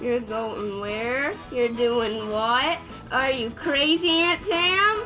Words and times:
You're 0.00 0.20
going 0.20 0.80
where? 0.80 1.34
You're 1.52 1.68
doing 1.68 2.30
what? 2.30 2.78
Are 3.12 3.30
you 3.30 3.50
crazy, 3.50 4.08
Aunt 4.08 4.42
Tam? 4.46 5.02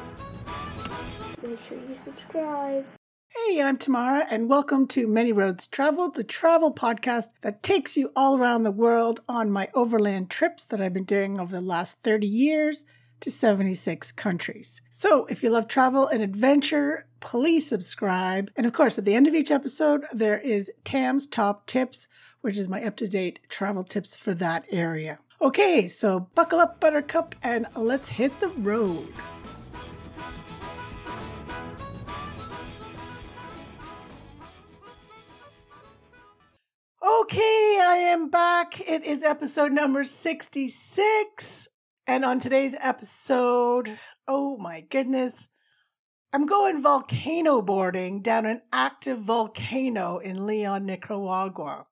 Make 1.42 1.58
sure 1.68 1.78
you 1.88 1.96
subscribe. 1.96 2.86
Hey, 3.28 3.60
I'm 3.60 3.76
Tamara, 3.76 4.24
and 4.30 4.48
welcome 4.48 4.86
to 4.88 5.08
Many 5.08 5.32
Roads 5.32 5.66
Traveled, 5.66 6.14
the 6.14 6.22
travel 6.22 6.72
podcast 6.72 7.30
that 7.40 7.64
takes 7.64 7.96
you 7.96 8.12
all 8.14 8.38
around 8.38 8.62
the 8.62 8.70
world 8.70 9.18
on 9.28 9.50
my 9.50 9.68
overland 9.74 10.30
trips 10.30 10.64
that 10.66 10.80
I've 10.80 10.94
been 10.94 11.02
doing 11.02 11.40
over 11.40 11.56
the 11.56 11.60
last 11.60 11.98
30 12.02 12.28
years 12.28 12.84
to 13.18 13.32
76 13.32 14.12
countries. 14.12 14.80
So, 14.90 15.26
if 15.26 15.42
you 15.42 15.50
love 15.50 15.66
travel 15.66 16.06
and 16.06 16.22
adventure, 16.22 17.08
please 17.18 17.66
subscribe. 17.66 18.52
And 18.54 18.64
of 18.64 18.72
course, 18.72 18.96
at 18.96 19.04
the 19.04 19.16
end 19.16 19.26
of 19.26 19.34
each 19.34 19.50
episode, 19.50 20.04
there 20.12 20.38
is 20.38 20.70
Tam's 20.84 21.26
Top 21.26 21.66
Tips, 21.66 22.06
which 22.44 22.58
is 22.58 22.68
my 22.68 22.84
up 22.84 22.94
to 22.94 23.08
date 23.08 23.40
travel 23.48 23.82
tips 23.82 24.14
for 24.14 24.34
that 24.34 24.66
area. 24.70 25.18
Okay, 25.40 25.88
so 25.88 26.28
buckle 26.34 26.60
up, 26.60 26.78
Buttercup, 26.78 27.34
and 27.42 27.66
let's 27.74 28.10
hit 28.10 28.38
the 28.38 28.48
road. 28.48 29.08
Okay, 37.02 37.80
I 37.82 38.08
am 38.10 38.28
back. 38.28 38.78
It 38.78 39.04
is 39.04 39.22
episode 39.22 39.72
number 39.72 40.04
66. 40.04 41.68
And 42.06 42.26
on 42.26 42.40
today's 42.40 42.76
episode, 42.78 43.98
oh 44.28 44.58
my 44.58 44.82
goodness, 44.82 45.48
I'm 46.30 46.44
going 46.44 46.82
volcano 46.82 47.62
boarding 47.62 48.20
down 48.20 48.44
an 48.44 48.60
active 48.70 49.20
volcano 49.20 50.18
in 50.18 50.44
Leon, 50.44 50.84
Nicaragua. 50.84 51.86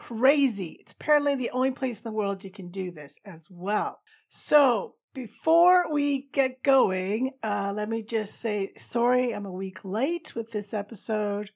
Crazy. 0.00 0.78
It's 0.80 0.92
apparently 0.92 1.36
the 1.36 1.50
only 1.50 1.72
place 1.72 2.00
in 2.00 2.04
the 2.04 2.16
world 2.16 2.42
you 2.42 2.50
can 2.50 2.70
do 2.70 2.90
this 2.90 3.18
as 3.26 3.46
well. 3.50 4.00
So, 4.28 4.94
before 5.12 5.92
we 5.92 6.30
get 6.32 6.62
going, 6.62 7.32
uh, 7.42 7.74
let 7.76 7.90
me 7.90 8.02
just 8.02 8.40
say 8.40 8.70
sorry, 8.78 9.34
I'm 9.34 9.44
a 9.44 9.52
week 9.52 9.84
late 9.84 10.34
with 10.34 10.52
this 10.52 10.72
episode. 10.72 11.50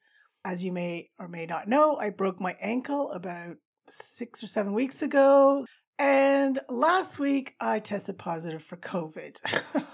As 0.45 0.63
you 0.63 0.73
may 0.73 1.09
or 1.19 1.27
may 1.27 1.47
not 1.47 1.69
know, 1.69 1.97
I 1.97 2.11
broke 2.11 2.39
my 2.39 2.55
ankle 2.61 3.11
about 3.13 3.57
six 3.89 4.43
or 4.43 4.47
seven 4.47 4.75
weeks 4.75 5.01
ago. 5.01 5.65
And 5.99 6.59
last 6.69 7.19
week, 7.19 7.55
I 7.59 7.79
tested 7.79 8.19
positive 8.19 8.63
for 8.63 8.77
COVID 8.77 9.39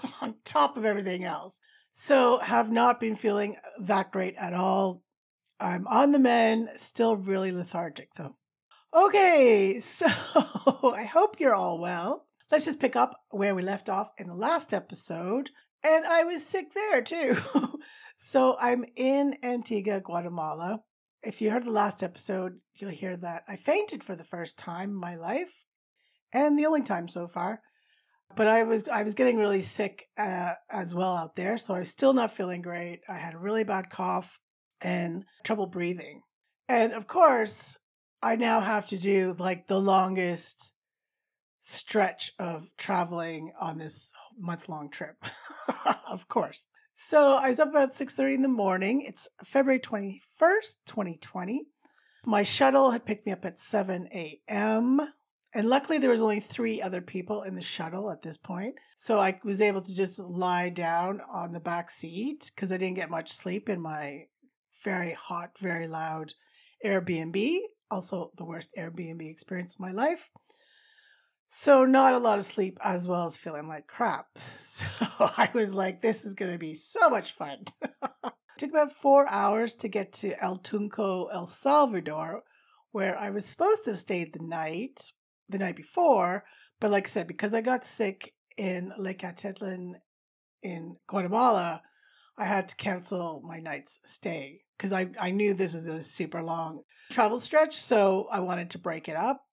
on 0.21 0.35
top 0.43 0.75
of 0.75 0.83
everything 0.83 1.23
else. 1.23 1.61
So, 1.93 2.39
have 2.39 2.69
not 2.69 2.99
been 2.99 3.15
feeling 3.15 3.55
that 3.79 4.11
great 4.11 4.35
at 4.35 4.53
all. 4.53 5.03
I'm 5.57 5.87
on 5.87 6.11
the 6.11 6.19
mend, 6.19 6.71
still 6.75 7.15
really 7.15 7.53
lethargic 7.53 8.09
though. 8.17 8.35
Okay, 8.93 9.79
so 9.81 10.07
I 10.07 11.05
hope 11.05 11.39
you're 11.39 11.55
all 11.55 11.79
well. 11.79 12.25
Let's 12.51 12.65
just 12.65 12.81
pick 12.81 12.95
up 12.95 13.21
where 13.29 13.55
we 13.55 13.61
left 13.61 13.87
off 13.87 14.09
in 14.17 14.27
the 14.27 14.35
last 14.35 14.73
episode. 14.73 15.51
And 15.83 16.05
I 16.05 16.23
was 16.23 16.45
sick 16.45 16.73
there 16.73 17.01
too. 17.01 17.37
so 18.17 18.57
I'm 18.59 18.85
in 18.95 19.35
Antigua, 19.41 20.01
Guatemala. 20.01 20.81
If 21.23 21.41
you 21.41 21.51
heard 21.51 21.63
the 21.63 21.71
last 21.71 22.03
episode, 22.03 22.59
you'll 22.75 22.91
hear 22.91 23.15
that 23.17 23.43
I 23.47 23.55
fainted 23.55 24.03
for 24.03 24.15
the 24.15 24.23
first 24.23 24.59
time 24.59 24.89
in 24.89 24.95
my 24.95 25.15
life 25.15 25.65
and 26.33 26.57
the 26.57 26.65
only 26.65 26.81
time 26.81 27.07
so 27.07 27.27
far. 27.27 27.61
But 28.35 28.47
I 28.47 28.63
was 28.63 28.87
I 28.89 29.03
was 29.03 29.15
getting 29.15 29.37
really 29.37 29.61
sick 29.61 30.05
uh, 30.17 30.53
as 30.69 30.93
well 30.93 31.15
out 31.15 31.35
there, 31.35 31.57
so 31.57 31.73
I 31.73 31.79
was 31.79 31.89
still 31.89 32.13
not 32.13 32.31
feeling 32.31 32.61
great. 32.61 33.01
I 33.09 33.17
had 33.17 33.33
a 33.33 33.39
really 33.39 33.63
bad 33.63 33.89
cough 33.89 34.39
and 34.79 35.25
trouble 35.43 35.67
breathing. 35.67 36.21
And 36.69 36.93
of 36.93 37.07
course, 37.07 37.77
I 38.23 38.35
now 38.35 38.59
have 38.59 38.87
to 38.87 38.97
do 38.97 39.35
like 39.37 39.67
the 39.67 39.79
longest 39.79 40.73
stretch 41.59 42.31
of 42.39 42.69
traveling 42.77 43.53
on 43.59 43.77
this 43.77 44.13
month 44.37 44.69
long 44.69 44.89
trip. 44.89 45.23
of 46.09 46.27
course. 46.27 46.67
So 46.93 47.37
I 47.37 47.49
was 47.49 47.59
up 47.59 47.69
about 47.69 47.93
6:30 47.93 48.35
in 48.35 48.41
the 48.41 48.47
morning. 48.47 49.01
It's 49.01 49.27
February 49.43 49.79
21st, 49.79 50.77
2020. 50.85 51.63
My 52.25 52.43
shuttle 52.43 52.91
had 52.91 53.05
picked 53.05 53.25
me 53.25 53.31
up 53.31 53.45
at 53.45 53.57
7 53.57 54.07
a.m. 54.13 54.99
And 55.53 55.67
luckily 55.67 55.97
there 55.97 56.11
was 56.11 56.21
only 56.21 56.39
three 56.39 56.81
other 56.81 57.01
people 57.01 57.41
in 57.41 57.55
the 57.55 57.61
shuttle 57.61 58.11
at 58.11 58.21
this 58.21 58.37
point. 58.37 58.75
So 58.95 59.19
I 59.19 59.39
was 59.43 59.59
able 59.59 59.81
to 59.81 59.95
just 59.95 60.19
lie 60.19 60.69
down 60.69 61.21
on 61.29 61.51
the 61.51 61.59
back 61.59 61.89
seat 61.89 62.51
because 62.53 62.71
I 62.71 62.77
didn't 62.77 62.95
get 62.95 63.09
much 63.09 63.31
sleep 63.31 63.67
in 63.67 63.81
my 63.81 64.27
very 64.83 65.13
hot, 65.13 65.57
very 65.59 65.87
loud 65.87 66.33
Airbnb. 66.85 67.59
Also 67.91 68.31
the 68.37 68.45
worst 68.45 68.69
Airbnb 68.77 69.29
experience 69.29 69.75
of 69.75 69.81
my 69.81 69.91
life. 69.91 70.31
So 71.53 71.83
not 71.83 72.13
a 72.13 72.17
lot 72.17 72.39
of 72.39 72.45
sleep 72.45 72.77
as 72.81 73.09
well 73.09 73.25
as 73.25 73.35
feeling 73.35 73.67
like 73.67 73.85
crap. 73.87 74.27
So 74.55 74.85
I 75.37 75.49
was 75.53 75.73
like, 75.73 76.01
this 76.01 76.23
is 76.23 76.33
going 76.33 76.53
to 76.53 76.57
be 76.57 76.73
so 76.73 77.09
much 77.09 77.33
fun. 77.33 77.65
Took 78.57 78.69
about 78.69 78.91
four 78.91 79.29
hours 79.29 79.75
to 79.75 79.89
get 79.89 80.13
to 80.13 80.41
El 80.41 80.57
Tunco, 80.57 81.27
El 81.31 81.45
Salvador, 81.45 82.43
where 82.91 83.17
I 83.17 83.29
was 83.29 83.45
supposed 83.45 83.83
to 83.83 83.91
have 83.91 83.99
stayed 83.99 84.33
the 84.33 84.43
night, 84.43 85.11
the 85.49 85.57
night 85.57 85.75
before. 85.75 86.45
But 86.79 86.91
like 86.91 87.07
I 87.07 87.09
said, 87.09 87.27
because 87.27 87.53
I 87.53 87.61
got 87.61 87.83
sick 87.83 88.33
in 88.57 88.93
Lake 88.97 89.19
Atitlan 89.19 89.95
in 90.63 90.97
Guatemala, 91.07 91.81
I 92.37 92.45
had 92.45 92.69
to 92.69 92.75
cancel 92.75 93.41
my 93.45 93.59
night's 93.59 93.99
stay 94.05 94.61
because 94.81 94.93
I, 94.93 95.09
I 95.19 95.29
knew 95.29 95.53
this 95.53 95.75
was 95.75 95.87
a 95.87 96.01
super 96.01 96.41
long 96.41 96.81
travel 97.11 97.39
stretch. 97.39 97.75
So 97.75 98.27
I 98.31 98.39
wanted 98.39 98.71
to 98.71 98.79
break 98.79 99.07
it 99.07 99.15
up 99.15 99.43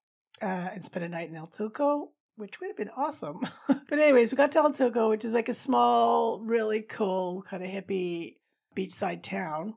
uh, 0.41 0.69
and 0.73 0.83
spend 0.83 1.05
a 1.05 1.09
night 1.09 1.29
in 1.29 1.35
El 1.35 1.45
Tunco, 1.45 2.07
which 2.35 2.59
would 2.59 2.69
have 2.69 2.77
been 2.77 2.89
awesome. 2.97 3.41
but 3.67 3.99
anyways, 3.99 4.31
we 4.31 4.37
got 4.37 4.51
to 4.53 4.59
El 4.59 4.73
Tunco, 4.73 5.07
which 5.07 5.23
is 5.23 5.35
like 5.35 5.47
a 5.47 5.53
small, 5.53 6.41
really 6.43 6.81
cool, 6.81 7.43
kind 7.43 7.63
of 7.63 7.69
hippie 7.69 8.37
beachside 8.75 9.21
town. 9.21 9.75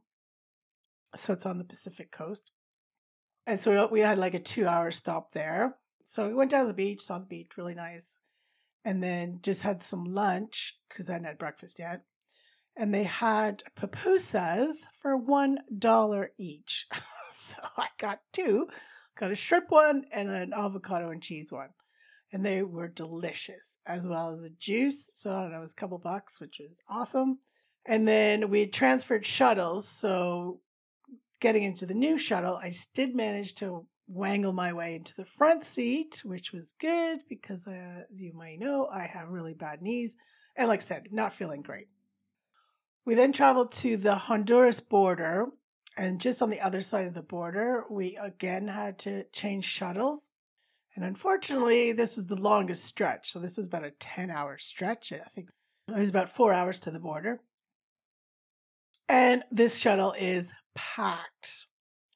So 1.17 1.35
it's 1.35 1.45
on 1.45 1.59
the 1.59 1.65
Pacific 1.65 2.11
coast. 2.11 2.51
And 3.47 3.61
so 3.61 3.87
we 3.89 4.01
had 4.01 4.17
like 4.17 4.33
a 4.33 4.41
two 4.41 4.67
hour 4.67 4.91
stop 4.91 5.33
there. 5.33 5.77
So 6.07 6.29
we 6.29 6.35
went 6.35 6.51
down 6.51 6.63
to 6.63 6.69
the 6.69 6.75
beach, 6.75 7.03
saw 7.03 7.19
the 7.19 7.27
beach, 7.27 7.59
really 7.59 7.75
nice. 7.75 8.17
And 8.87 9.03
then 9.03 9.41
just 9.43 9.63
had 9.63 9.83
some 9.83 10.07
lunch 10.07 10.79
because 10.89 11.11
I 11.11 11.15
hadn't 11.15 11.27
had 11.27 11.39
breakfast 11.39 11.79
yet. 11.79 12.05
And 12.77 12.95
they 12.95 13.05
had 13.05 13.63
pupusas 13.79 14.87
for 14.93 15.19
$1 15.19 16.27
each. 16.39 16.87
so 17.31 17.57
I 17.77 17.89
got 17.99 18.21
two 18.33 18.69
got 19.19 19.31
a 19.31 19.37
shrimp 19.37 19.67
one 19.71 20.05
and 20.13 20.31
an 20.31 20.53
avocado 20.53 21.11
and 21.11 21.23
cheese 21.23 21.53
one. 21.53 21.71
And 22.33 22.45
they 22.45 22.63
were 22.63 22.89
delicious, 22.89 23.79
as 23.87 24.09
well 24.09 24.31
as 24.31 24.45
a 24.45 24.55
juice. 24.59 25.11
So 25.15 25.35
I 25.35 25.43
don't 25.43 25.53
know, 25.53 25.59
it 25.59 25.61
was 25.61 25.73
a 25.73 25.81
couple 25.81 25.99
bucks, 25.99 26.41
which 26.41 26.61
was 26.61 26.81
awesome. 26.89 27.39
And 27.85 28.09
then 28.09 28.49
we 28.49 28.67
transferred 28.67 29.27
shuttles. 29.27 29.87
So 29.87 30.61
getting 31.41 31.63
into 31.63 31.85
the 31.85 31.95
new 31.95 32.19
shuttle, 32.19 32.57
I 32.57 32.73
did 32.95 33.15
manage 33.15 33.55
to 33.57 33.87
wangle 34.09 34.53
my 34.53 34.73
way 34.73 34.95
into 34.95 35.15
the 35.15 35.27
front 35.27 35.63
seat, 35.65 36.23
which 36.25 36.53
was 36.53 36.75
good 36.81 37.21
because, 37.29 37.67
uh, 37.67 38.05
as 38.11 38.23
you 38.23 38.33
might 38.33 38.59
know, 38.59 38.87
I 38.87 39.05
have 39.05 39.29
really 39.29 39.55
bad 39.55 39.83
knees. 39.83 40.17
And 40.57 40.69
like 40.69 40.81
I 40.81 40.85
said, 40.85 41.09
not 41.13 41.35
feeling 41.35 41.61
great. 41.61 41.89
We 43.05 43.15
then 43.15 43.33
traveled 43.33 43.73
to 43.73 43.97
the 43.97 44.15
Honduras 44.15 44.81
border 44.81 45.49
and 45.97 46.21
just 46.21 46.41
on 46.41 46.51
the 46.51 46.61
other 46.61 46.81
side 46.81 47.07
of 47.07 47.15
the 47.15 47.23
border, 47.23 47.85
we 47.91 48.17
again 48.17 48.69
had 48.69 48.99
to 49.01 49.25
change 49.33 49.65
shuttles. 49.65 50.31
And 50.95 51.05
unfortunately, 51.05 51.93
this 51.93 52.17
was 52.17 52.27
the 52.27 52.41
longest 52.41 52.85
stretch. 52.85 53.31
So 53.31 53.39
this 53.39 53.57
was 53.57 53.67
about 53.67 53.85
a 53.85 53.93
10 53.99 54.31
hour 54.31 54.59
stretch. 54.59 55.13
I 55.13 55.29
think 55.29 55.51
it 55.89 55.99
was 55.99 56.11
about 56.11 56.29
four 56.29 56.53
hours 56.53 56.81
to 56.81 56.91
the 56.91 57.01
border. 57.01 57.41
And 59.09 59.43
this 59.51 59.79
shuttle 59.79 60.15
is 60.19 60.53
packed. 60.75 61.67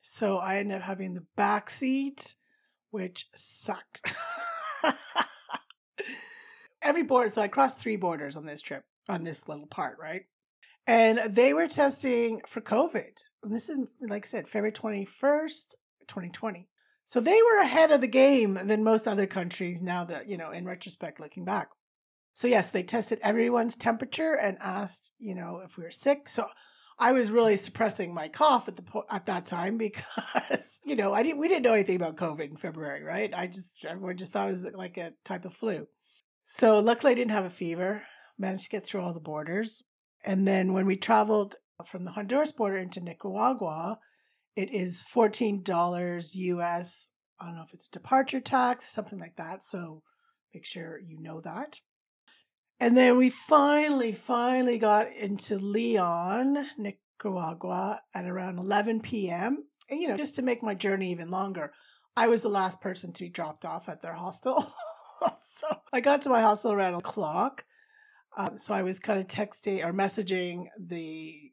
So 0.01 0.39
I 0.39 0.59
ended 0.59 0.79
up 0.79 0.85
having 0.85 1.15
the 1.15 1.27
back 1.37 1.69
seat, 1.69 2.37
which 2.91 3.27
sucked. 3.35 4.15
Every 6.83 7.03
border, 7.03 7.29
so 7.29 7.43
I 7.43 7.49
crossed 7.49 7.79
three 7.79 7.97
borders 7.97 8.37
on 8.37 8.47
this 8.47 8.63
trip, 8.63 8.85
on 9.09 9.25
this 9.25 9.49
little 9.49 9.67
part, 9.67 9.99
right? 10.01 10.23
And 10.87 11.33
they 11.33 11.53
were 11.53 11.67
testing 11.67 12.43
for 12.47 12.61
COVID. 12.61 13.21
And 13.43 13.55
this 13.55 13.69
is, 13.69 13.79
like 14.01 14.25
I 14.25 14.29
said, 14.29 14.49
February 14.49 14.73
21st, 14.73 15.75
2020. 16.07 16.69
So 17.05 17.21
they 17.21 17.41
were 17.43 17.63
ahead 17.63 17.91
of 17.91 18.01
the 18.01 18.09
game 18.09 18.59
than 18.65 18.85
most 18.85 19.07
other 19.07 19.27
countries 19.27 19.83
now 19.83 20.05
that, 20.05 20.29
you 20.29 20.37
know, 20.37 20.51
in 20.51 20.65
retrospect, 20.65 21.21
looking 21.21 21.45
back. 21.45 21.69
So, 22.33 22.49
yes, 22.49 22.71
they 22.71 22.83
tested 22.83 23.19
everyone's 23.23 23.77
temperature 23.77 24.35
and 24.35 24.59
asked, 24.61 25.13
you 25.19 25.35
know, 25.35 25.61
if 25.65 25.79
we 25.79 25.85
were 25.85 25.91
sick. 25.91 26.29
So 26.29 26.49
I 26.99 27.13
was 27.13 27.31
really 27.31 27.57
suppressing 27.57 28.15
my 28.15 28.29
cough 28.29 28.69
at 28.69 28.77
the 28.77 28.83
po- 28.83 29.07
at 29.11 29.27
that 29.27 29.45
time 29.45 29.79
because, 29.79 30.81
you 30.85 30.97
know, 30.97 31.13
I 31.13 31.23
didn't 31.23 31.39
we 31.39 31.49
didn't 31.49 31.65
know 31.65 31.75
anything 31.75 31.97
about 31.97 32.17
COVID 32.17 32.51
in 32.51 32.57
February, 32.57 33.03
right? 33.03 33.33
I 33.35 33.47
just 33.47 33.85
everyone 33.85 34.17
just 34.17 34.33
thought 34.33 34.49
it 34.49 34.53
was 34.53 34.67
like 34.75 34.97
a 34.97 35.13
type 35.25 35.45
of 35.45 35.55
flu. 35.55 35.87
So 36.45 36.79
luckily 36.79 37.13
I 37.13 37.17
didn't 37.17 37.33
have 37.33 37.45
a 37.45 37.51
fever. 37.51 38.03
Managed 38.39 38.65
to 38.65 38.71
get 38.71 38.85
through 38.85 39.01
all 39.01 39.15
the 39.15 39.21
borders. 39.21 39.83
And 40.27 40.47
then 40.47 40.75
when 40.75 40.85
we 40.85 40.97
traveled 40.97 41.55
from 41.87 42.05
the 42.05 42.11
Honduras 42.11 42.53
border 42.53 42.77
into 42.77 43.01
Nicaragua, 43.01 43.99
it 44.55 44.71
is 44.71 45.03
$14 45.15 46.35
US 46.35 47.11
I 47.41 47.47
don't 47.47 47.57
know 47.57 47.65
if 47.67 47.75
it's 47.75 47.89
departure 47.89 48.41
tax, 48.41 48.89
something 48.89 49.19
like 49.19 49.37
that. 49.37 49.63
So 49.63 50.03
make 50.55 50.65
sure 50.65 50.99
you 50.99 51.21
know 51.21 51.41
that. 51.41 51.81
And 52.79 52.97
then 52.97 53.17
we 53.17 53.31
finally, 53.31 54.13
finally 54.13 54.79
got 54.79 55.11
into 55.13 55.57
Leon, 55.57 56.67
Nicaragua 56.79 58.01
at 58.15 58.27
around 58.27 58.59
11 58.59 59.01
p.m. 59.01 59.65
And, 59.89 60.01
you 60.01 60.09
know, 60.09 60.17
just 60.17 60.37
to 60.37 60.43
make 60.43 60.63
my 60.63 60.75
journey 60.75 61.11
even 61.11 61.31
longer, 61.31 61.73
I 62.17 62.27
was 62.27 62.43
the 62.43 62.49
last 62.49 62.81
person 62.81 63.13
to 63.15 63.25
be 63.25 63.31
dropped 63.31 63.65
off 63.65 63.89
at 63.89 64.03
their 64.03 64.15
hostel. 64.15 64.73
so 65.39 65.67
I 65.93 66.01
got 66.01 66.23
to 66.23 66.29
my 66.29 66.43
hostel 66.43 66.73
around 66.73 66.95
a 66.95 66.99
o'clock. 66.99 67.65
Um, 68.37 68.59
so 68.59 68.75
I 68.75 68.83
was 68.83 68.99
kind 68.99 69.19
of 69.19 69.27
texting 69.27 69.85
or 69.85 69.93
messaging 69.93 70.67
the 70.79 71.53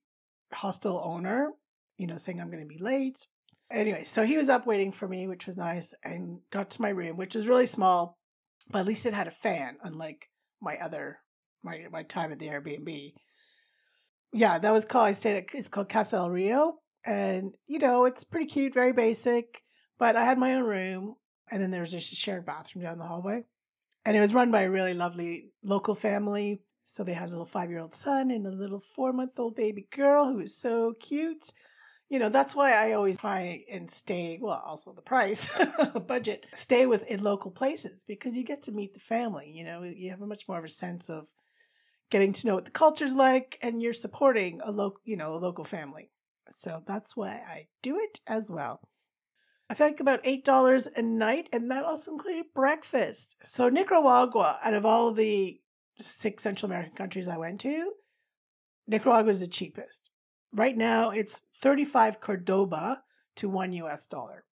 hostel 0.52 1.02
owner, 1.04 1.52
you 1.98 2.08
know, 2.08 2.18
saying 2.18 2.42
I'm 2.42 2.52
going 2.52 2.68
to 2.68 2.68
be 2.68 2.82
late. 2.82 3.26
Anyway, 3.72 4.04
so 4.04 4.26
he 4.26 4.38
was 4.38 4.50
up 4.50 4.68
waiting 4.68 4.92
for 4.92 5.08
me, 5.08 5.28
which 5.28 5.46
was 5.46 5.58
nice, 5.58 5.94
and 6.04 6.40
got 6.52 6.70
to 6.72 6.82
my 6.82 6.90
room, 6.90 7.18
which 7.18 7.36
was 7.36 7.48
really 7.48 7.66
small, 7.66 8.18
but 8.70 8.80
at 8.80 8.86
least 8.86 9.06
it 9.06 9.14
had 9.14 9.28
a 9.28 9.32
fan, 9.32 9.78
unlike 9.82 10.30
my 10.62 10.78
other 10.78 11.20
my 11.64 11.86
my 11.92 12.04
time 12.04 12.32
at 12.32 12.40
the 12.40 12.48
Airbnb. 12.48 13.14
Yeah, 14.34 14.60
that 14.60 14.74
was 14.74 14.86
called. 14.86 15.08
I 15.08 15.12
stayed 15.14 15.38
at. 15.38 15.46
It's 15.54 15.70
called 15.70 15.90
Casa 15.90 16.18
El 16.18 16.30
Rio, 16.30 16.76
and 17.06 17.54
you 17.68 17.80
know 17.80 18.06
it's 18.06 18.24
pretty 18.24 18.48
cute, 18.48 18.74
very 18.74 18.94
basic. 18.94 19.62
But 19.98 20.16
I 20.16 20.26
had 20.26 20.38
my 20.38 20.54
own 20.54 20.64
room, 20.64 21.16
and 21.50 21.62
then 21.62 21.72
there 21.72 21.82
was 21.82 21.92
just 21.92 22.12
a 22.12 22.16
shared 22.16 22.46
bathroom 22.46 22.84
down 22.84 22.98
the 22.98 23.06
hallway, 23.06 23.46
and 24.06 24.18
it 24.18 24.20
was 24.20 24.34
run 24.34 24.52
by 24.52 24.62
a 24.62 24.70
really 24.70 24.94
lovely 24.94 25.52
local 25.64 25.96
family. 25.96 26.62
So 26.84 27.04
they 27.04 27.14
had 27.14 27.30
a 27.30 27.32
little 27.32 27.46
five 27.46 27.70
year 27.70 27.80
old 27.80 27.94
son 27.94 28.32
and 28.32 28.46
a 28.46 28.52
little 28.52 28.80
four 28.80 29.14
month 29.14 29.40
old 29.40 29.56
baby 29.56 29.88
girl 29.96 30.28
who 30.28 30.38
was 30.38 30.56
so 30.56 30.94
cute. 31.00 31.52
You 32.10 32.20
know, 32.20 32.30
that's 32.30 32.56
why 32.56 32.74
I 32.74 32.94
always 32.94 33.18
try 33.18 33.64
and 33.72 33.90
stay, 33.90 34.38
well, 34.40 34.62
also 34.66 34.94
the 34.94 35.02
price, 35.02 35.50
budget, 36.08 36.46
stay 36.54 36.86
with 36.86 37.04
in 37.08 37.24
local 37.24 37.50
places 37.50 38.04
because 38.08 38.36
you 38.38 38.44
get 38.44 38.62
to 38.64 38.72
meet 38.72 38.94
the 38.94 39.00
family. 39.00 39.50
You 39.52 39.64
know, 39.64 39.84
you 39.84 40.12
have 40.12 40.22
a 40.22 40.28
much 40.28 40.44
more 40.48 40.60
of 40.60 40.66
a 40.66 40.70
sense 40.70 41.10
of 41.10 41.26
getting 42.12 42.34
to 42.34 42.48
know 42.48 42.56
what 42.56 42.66
the 42.66 42.72
culture's 42.72 43.16
like, 43.16 43.58
and 43.62 43.82
you're 43.82 43.94
supporting 43.94 44.60
a 44.64 44.70
local, 44.70 45.00
you 45.04 45.18
know, 45.18 45.34
a 45.34 45.40
local 45.40 45.64
family. 45.66 46.12
So 46.50 46.84
that's 46.86 47.18
why 47.18 47.30
I 47.32 47.68
do 47.82 47.98
it 47.98 48.20
as 48.28 48.46
well. 48.50 48.82
I 49.70 49.74
think 49.74 50.00
about 50.00 50.20
eight 50.24 50.46
dollars 50.46 50.88
a 50.96 51.02
night, 51.02 51.48
and 51.52 51.72
that 51.72 51.86
also 51.86 52.12
included 52.12 52.46
breakfast. 52.54 53.38
So 53.44 53.70
Nicaragua, 53.70 54.60
out 54.64 54.74
of 54.76 54.86
all 54.86 55.14
the 55.14 55.60
six 56.04 56.44
Central 56.44 56.72
American 56.72 56.96
countries 56.96 57.28
I 57.28 57.38
went 57.38 57.62
to, 57.62 57.94
Nicaragua 58.88 59.32
is 59.32 59.42
the 59.42 59.48
cheapest. 59.48 60.12
Right 60.52 60.78
now, 60.78 61.10
it's 61.10 61.42
thirty-five 61.56 62.20
Cordoba 62.20 63.04
to 63.38 63.50
one 63.50 63.72
U.S. 63.74 64.06
dollar. 64.06 64.46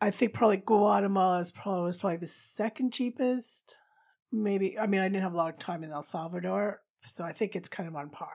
I 0.00 0.10
think 0.10 0.32
probably 0.32 0.58
Guatemala 0.58 1.40
is 1.40 1.52
probably 1.52 1.82
was 1.82 1.96
probably 1.96 2.18
the 2.18 2.26
second 2.28 2.92
cheapest 2.92 3.76
maybe 4.32 4.78
I 4.78 4.86
mean 4.86 5.00
I 5.00 5.08
didn't 5.08 5.22
have 5.22 5.34
a 5.34 5.36
long 5.36 5.52
time 5.58 5.84
in 5.84 5.90
El 5.90 6.02
Salvador, 6.02 6.80
so 7.04 7.24
I 7.24 7.32
think 7.32 7.54
it's 7.54 7.68
kind 7.68 7.88
of 7.88 7.96
on 7.96 8.10
par. 8.10 8.32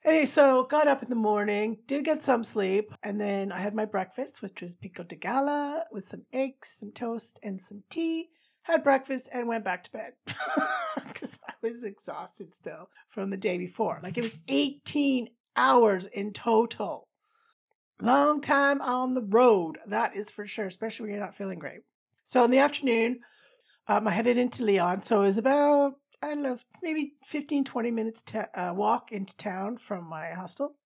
Hey, 0.00 0.26
so 0.26 0.64
got 0.64 0.88
up 0.88 1.02
in 1.02 1.10
the 1.10 1.14
morning, 1.14 1.78
did 1.86 2.04
get 2.04 2.24
some 2.24 2.42
sleep, 2.42 2.92
and 3.04 3.20
then 3.20 3.52
I 3.52 3.60
had 3.60 3.74
my 3.74 3.84
breakfast, 3.84 4.42
which 4.42 4.60
was 4.60 4.74
pico 4.74 5.04
de 5.04 5.14
gallo 5.14 5.82
with 5.92 6.02
some 6.02 6.24
eggs, 6.32 6.76
some 6.80 6.90
toast, 6.90 7.38
and 7.42 7.60
some 7.60 7.84
tea. 7.88 8.30
Had 8.64 8.84
breakfast 8.84 9.28
and 9.32 9.48
went 9.48 9.64
back 9.64 9.82
to 9.84 9.90
bed 9.90 10.12
because 11.06 11.38
I 11.48 11.54
was 11.62 11.84
exhausted 11.84 12.54
still 12.54 12.88
from 13.08 13.30
the 13.30 13.36
day 13.36 13.58
before. 13.58 13.98
Like 14.02 14.16
it 14.16 14.22
was 14.22 14.38
18 14.48 15.28
hours 15.56 16.06
in 16.06 16.32
total. 16.32 17.08
Long 18.00 18.40
time 18.40 18.80
on 18.80 19.14
the 19.14 19.22
road, 19.22 19.78
that 19.86 20.16
is 20.16 20.30
for 20.30 20.46
sure, 20.46 20.66
especially 20.66 21.04
when 21.04 21.14
you're 21.14 21.24
not 21.24 21.34
feeling 21.34 21.58
great. 21.58 21.80
So 22.24 22.44
in 22.44 22.50
the 22.50 22.58
afternoon, 22.58 23.20
um, 23.88 24.06
I 24.06 24.12
headed 24.12 24.36
into 24.36 24.64
Leon. 24.64 25.02
So 25.02 25.22
it 25.22 25.26
was 25.26 25.38
about, 25.38 25.94
I 26.22 26.28
don't 26.28 26.42
know, 26.42 26.58
maybe 26.82 27.14
15, 27.24 27.64
20 27.64 27.90
minutes 27.90 28.22
to 28.24 28.48
uh, 28.58 28.72
walk 28.72 29.12
into 29.12 29.36
town 29.36 29.78
from 29.78 30.08
my 30.08 30.30
hostel. 30.30 30.76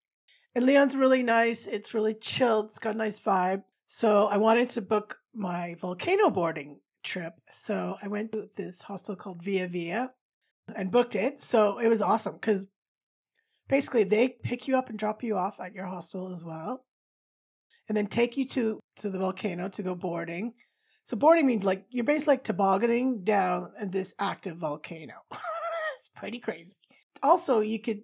And 0.55 0.65
Leon's 0.65 0.97
really 0.97 1.23
nice. 1.23 1.67
It's 1.67 1.93
really 1.93 2.15
chilled. 2.15 2.67
It's 2.67 2.79
got 2.79 2.95
a 2.95 2.99
nice 2.99 3.21
vibe. 3.21 3.65
So 3.87 4.27
I 4.27 4.39
wanted 4.39 4.71
to 4.71 4.83
book 4.83 5.19
my 5.35 5.77
volcano 5.79 6.31
boarding 6.31 6.81
trip. 7.07 7.35
So 7.51 7.97
I 8.03 8.09
went 8.09 8.33
to 8.33 8.49
this 8.57 8.83
hostel 8.83 9.17
called 9.17 9.43
Via 9.43 9.69
Via 9.69 10.13
and 10.75 10.91
booked 10.91 11.15
it. 11.15 11.41
So 11.41 11.79
it 11.79 11.89
was 11.89 12.03
awesome 12.03 12.35
because 12.35 12.67
basically 13.69 14.05
they 14.05 14.29
pick 14.29 14.69
you 14.69 14.77
up 14.77 14.91
and 14.91 14.99
drop 14.99 15.23
you 15.23 15.37
off 15.37 15.61
at 15.61 15.75
your 15.75 15.87
hostel 15.87 16.31
as 16.31 16.45
well 16.45 16.85
and 17.89 17.97
then 17.97 18.07
take 18.07 18.37
you 18.37 18.47
to 18.49 18.81
to 18.97 19.11
the 19.11 19.19
volcano 19.19 19.69
to 19.69 19.83
go 19.83 19.95
boarding 19.95 20.53
so 21.07 21.17
boarding 21.17 21.47
means 21.47 21.65
like 21.65 21.85
you're 21.89 22.03
basically 22.03 22.33
like 22.33 22.43
tobogganing 22.43 23.23
down 23.23 23.71
this 23.81 24.13
active 24.19 24.57
volcano. 24.57 25.15
it's 25.31 26.09
pretty 26.17 26.41
crazy. 26.41 26.75
Also, 27.23 27.61
you 27.61 27.79
could 27.81 28.01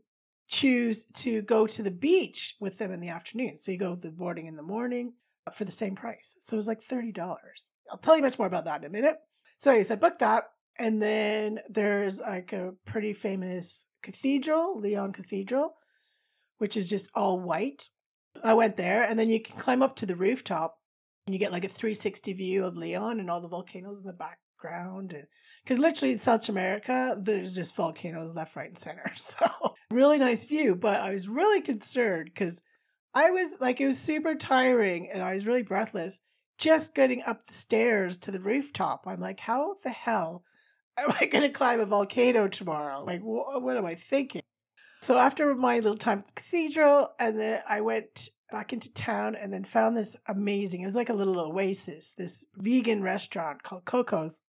choose 0.48 1.06
to 1.16 1.43
go 1.43 1.66
to 1.66 1.82
the 1.82 1.90
beach 1.90 2.55
with 2.60 2.78
them 2.78 2.93
in 2.93 3.00
the 3.00 3.08
afternoon. 3.08 3.56
So 3.56 3.72
you 3.72 3.78
go 3.78 3.96
the 3.96 4.12
boarding 4.12 4.46
in 4.46 4.55
the 4.55 4.62
morning 4.62 5.14
uh, 5.48 5.50
for 5.50 5.64
the 5.64 5.72
same 5.72 5.96
price. 5.96 6.37
So 6.40 6.55
it 6.55 6.58
was 6.58 6.69
like 6.69 6.81
$30. 6.81 7.37
I'll 7.90 7.99
tell 7.99 8.17
you 8.17 8.23
much 8.23 8.38
more 8.38 8.46
about 8.46 8.64
that 8.64 8.81
in 8.81 8.87
a 8.87 8.90
minute. 8.90 9.17
So 9.58 9.70
anyways, 9.70 9.90
I 9.90 9.96
booked 9.96 10.20
that. 10.20 10.44
And 10.79 11.02
then 11.02 11.61
there's 11.69 12.20
like 12.20 12.52
a 12.52 12.73
pretty 12.84 13.12
famous 13.12 13.87
cathedral, 14.02 14.81
Leon 14.81 15.12
Cathedral, 15.12 15.75
which 16.58 16.76
is 16.76 16.88
just 16.88 17.11
all 17.14 17.38
white. 17.38 17.88
I 18.43 18.55
went 18.55 18.76
there 18.76 19.05
and 19.05 19.19
then 19.19 19.29
you 19.29 19.40
can 19.40 19.58
climb 19.58 19.82
up 19.82 19.94
to 19.96 20.06
the 20.06 20.17
rooftop 20.17 20.79
and 21.26 21.34
you 21.34 21.38
get 21.38 21.52
like 21.52 21.64
a 21.64 21.69
360 21.69 22.32
view 22.32 22.64
of 22.64 22.76
Leon 22.76 23.20
and 23.20 23.31
all 23.31 23.40
the 23.40 23.49
volcanoes 23.49 24.00
in 24.00 24.06
the 24.06 24.12
background. 24.12 25.12
And 25.12 25.26
because 25.62 25.79
literally 25.79 26.14
in 26.14 26.19
South 26.19 26.49
America, 26.49 27.17
there's 27.20 27.55
just 27.55 27.76
volcanoes 27.76 28.34
left, 28.34 28.56
right, 28.56 28.69
and 28.69 28.79
center. 28.79 29.12
So 29.17 29.75
really 29.90 30.19
nice 30.19 30.44
view. 30.44 30.75
But 30.75 31.00
I 31.00 31.12
was 31.12 31.29
really 31.29 31.61
concerned 31.61 32.31
because 32.32 32.62
I 33.14 33.31
was 33.31 33.56
like, 33.61 33.81
it 33.81 33.87
was 33.87 33.99
super 33.99 34.34
tiring 34.34 35.11
and 35.12 35.23
I 35.23 35.34
was 35.34 35.46
really 35.46 35.62
breathless 35.62 36.20
just 36.58 36.94
getting 36.94 37.22
up 37.26 37.46
the 37.46 37.54
stairs 37.54 38.16
to 38.19 38.31
the 38.31 38.40
rooftop. 38.40 39.04
I'm 39.06 39.20
like, 39.20 39.40
how 39.40 39.75
the 39.82 39.90
hell 39.90 40.44
am 40.99 41.12
I 41.20 41.26
going 41.26 41.43
to 41.43 41.50
climb 41.50 41.81
a 41.81 41.87
volcano 41.87 42.49
tomorrow? 42.49 43.02
Like, 43.02 43.20
wh- 43.20 43.62
what 43.62 43.76
am 43.76 43.87
I 43.87 43.94
thinking? 43.94 44.43
So 45.02 45.19
after 45.19 45.54
my 45.54 45.76
little 45.76 45.96
time 45.96 46.19
at 46.19 46.28
the 46.28 46.34
cathedral, 46.34 47.08
and 47.19 47.38
then 47.38 47.60
I 47.69 47.81
went 47.81 48.31
back 48.52 48.72
into 48.72 48.93
town 48.93 49.34
and 49.34 49.52
then 49.52 49.64
found 49.64 49.96
this 49.96 50.16
amazing, 50.28 50.82
it 50.82 50.84
was 50.84 50.94
like 50.94 51.08
a 51.08 51.14
little 51.14 51.40
oasis, 51.40 52.14
this 52.16 52.44
vegan 52.56 53.02
restaurant 53.02 53.62
called 53.64 53.84
Coco's. 53.84 54.43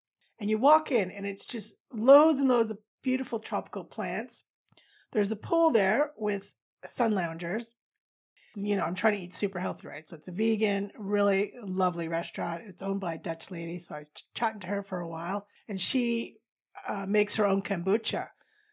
And 0.41 0.50
you 0.50 0.58
walk 0.58 0.91
in 0.91 1.10
and 1.10 1.27
it's 1.27 1.46
just 1.46 1.77
loads 1.93 2.41
and 2.41 2.48
loads 2.48 2.70
of 2.70 2.79
beautiful 3.03 3.39
tropical 3.39 3.84
plants. 3.84 4.44
There's 5.13 5.31
a 5.31 5.36
pool 5.36 5.70
there 5.70 6.13
with 6.17 6.55
sun 6.84 7.13
loungers. 7.13 7.74
You 8.56 8.76
know, 8.76 8.82
I'm 8.82 8.94
trying 8.94 9.16
to 9.16 9.22
eat 9.22 9.32
super 9.32 9.60
healthy, 9.60 9.86
right? 9.86 10.08
So 10.08 10.16
it's 10.16 10.28
a 10.28 10.32
vegan, 10.32 10.90
really 10.98 11.52
lovely 11.62 12.08
restaurant. 12.08 12.62
It's 12.66 12.82
owned 12.82 13.00
by 13.00 13.14
a 13.14 13.19
Dutch 13.19 13.50
lady. 13.50 13.78
So 13.78 13.94
I 13.94 14.00
was 14.00 14.10
chatting 14.34 14.60
to 14.60 14.66
her 14.66 14.82
for 14.82 14.98
a 14.98 15.08
while 15.08 15.46
and 15.69 15.80
she 15.80 16.36
uh, 16.88 17.06
makes 17.08 17.36
her 17.36 17.46
own 17.46 17.62
kombucha. 17.62 18.28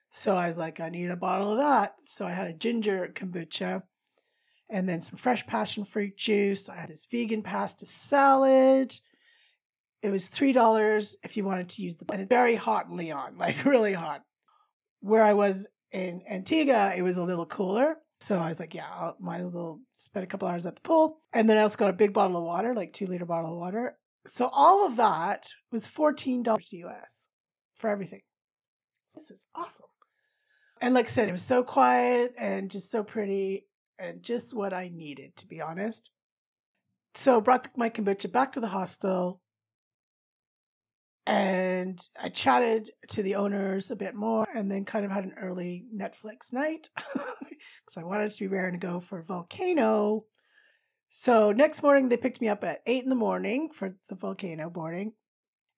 So 0.09 0.35
I 0.35 0.47
was 0.47 0.57
like, 0.57 0.79
I 0.79 0.89
need 0.89 1.11
a 1.11 1.17
bottle 1.17 1.51
of 1.51 1.57
that. 1.59 1.95
So 2.01 2.25
I 2.25 2.31
had 2.31 2.47
a 2.47 2.53
ginger 2.53 3.11
kombucha 3.13 3.83
and 4.69 4.87
then 4.87 5.01
some 5.01 5.17
fresh 5.17 5.45
passion 5.45 5.85
fruit 5.85 6.17
juice. 6.17 6.69
I 6.69 6.75
had 6.75 6.89
this 6.89 7.07
vegan 7.09 7.43
pasta 7.43 7.85
salad. 7.85 8.93
It 10.01 10.09
was 10.09 10.29
$3 10.29 11.15
if 11.23 11.37
you 11.37 11.43
wanted 11.43 11.69
to 11.69 11.83
use 11.83 11.97
the, 11.97 12.05
and 12.11 12.21
it's 12.21 12.29
very 12.29 12.55
hot 12.55 12.87
in 12.89 12.97
Leon, 12.97 13.35
like 13.37 13.65
really 13.65 13.93
hot. 13.93 14.23
Where 14.99 15.23
I 15.23 15.33
was 15.33 15.67
in 15.91 16.21
Antigua, 16.29 16.93
it 16.95 17.01
was 17.01 17.17
a 17.17 17.23
little 17.23 17.45
cooler. 17.45 17.97
So 18.19 18.39
I 18.39 18.49
was 18.49 18.59
like, 18.59 18.73
yeah, 18.73 18.87
I 18.87 19.11
might 19.19 19.41
as 19.41 19.55
well 19.55 19.79
spend 19.95 20.23
a 20.23 20.27
couple 20.27 20.47
hours 20.47 20.65
at 20.65 20.75
the 20.75 20.81
pool. 20.81 21.19
And 21.33 21.47
then 21.47 21.57
I 21.57 21.61
also 21.61 21.77
got 21.77 21.89
a 21.89 21.93
big 21.93 22.13
bottle 22.13 22.37
of 22.37 22.43
water, 22.43 22.73
like 22.73 22.93
two 22.93 23.07
liter 23.07 23.25
bottle 23.25 23.53
of 23.53 23.57
water. 23.57 23.97
So 24.25 24.49
all 24.51 24.87
of 24.87 24.97
that 24.97 25.47
was 25.71 25.87
$14 25.87 26.71
US 26.71 27.29
for 27.75 27.89
everything. 27.89 28.21
This 29.13 29.31
is 29.31 29.45
awesome. 29.55 29.87
And 30.81 30.93
like 30.93 31.05
I 31.05 31.09
said, 31.09 31.29
it 31.29 31.31
was 31.31 31.43
so 31.43 31.63
quiet 31.63 32.33
and 32.37 32.69
just 32.69 32.91
so 32.91 33.03
pretty 33.03 33.65
and 33.99 34.21
just 34.23 34.55
what 34.55 34.73
I 34.73 34.89
needed, 34.93 35.35
to 35.37 35.47
be 35.47 35.61
honest. 35.61 36.11
So 37.13 37.41
brought 37.41 37.69
my 37.75 37.89
kombucha 37.89 38.31
back 38.31 38.51
to 38.53 38.59
the 38.59 38.67
hostel 38.67 39.41
and 41.27 42.01
I 42.21 42.29
chatted 42.29 42.89
to 43.09 43.21
the 43.21 43.35
owners 43.35 43.91
a 43.91 43.97
bit 43.97 44.15
more 44.15 44.47
and 44.55 44.71
then 44.71 44.85
kind 44.85 45.03
of 45.03 45.11
had 45.11 45.25
an 45.25 45.33
early 45.37 45.83
Netflix 45.93 46.53
night 46.53 46.89
because 46.95 47.97
I 47.97 48.03
wanted 48.03 48.31
to 48.31 48.39
be 48.39 48.47
raring 48.47 48.79
to 48.79 48.87
go 48.87 49.01
for 49.01 49.21
Volcano. 49.21 50.23
So 51.09 51.51
next 51.51 51.83
morning 51.83 52.07
they 52.07 52.15
picked 52.15 52.39
me 52.39 52.47
up 52.47 52.63
at 52.63 52.79
eight 52.85 53.03
in 53.03 53.09
the 53.09 53.15
morning 53.15 53.69
for 53.73 53.97
the 54.07 54.15
Volcano 54.15 54.69
boarding. 54.69 55.13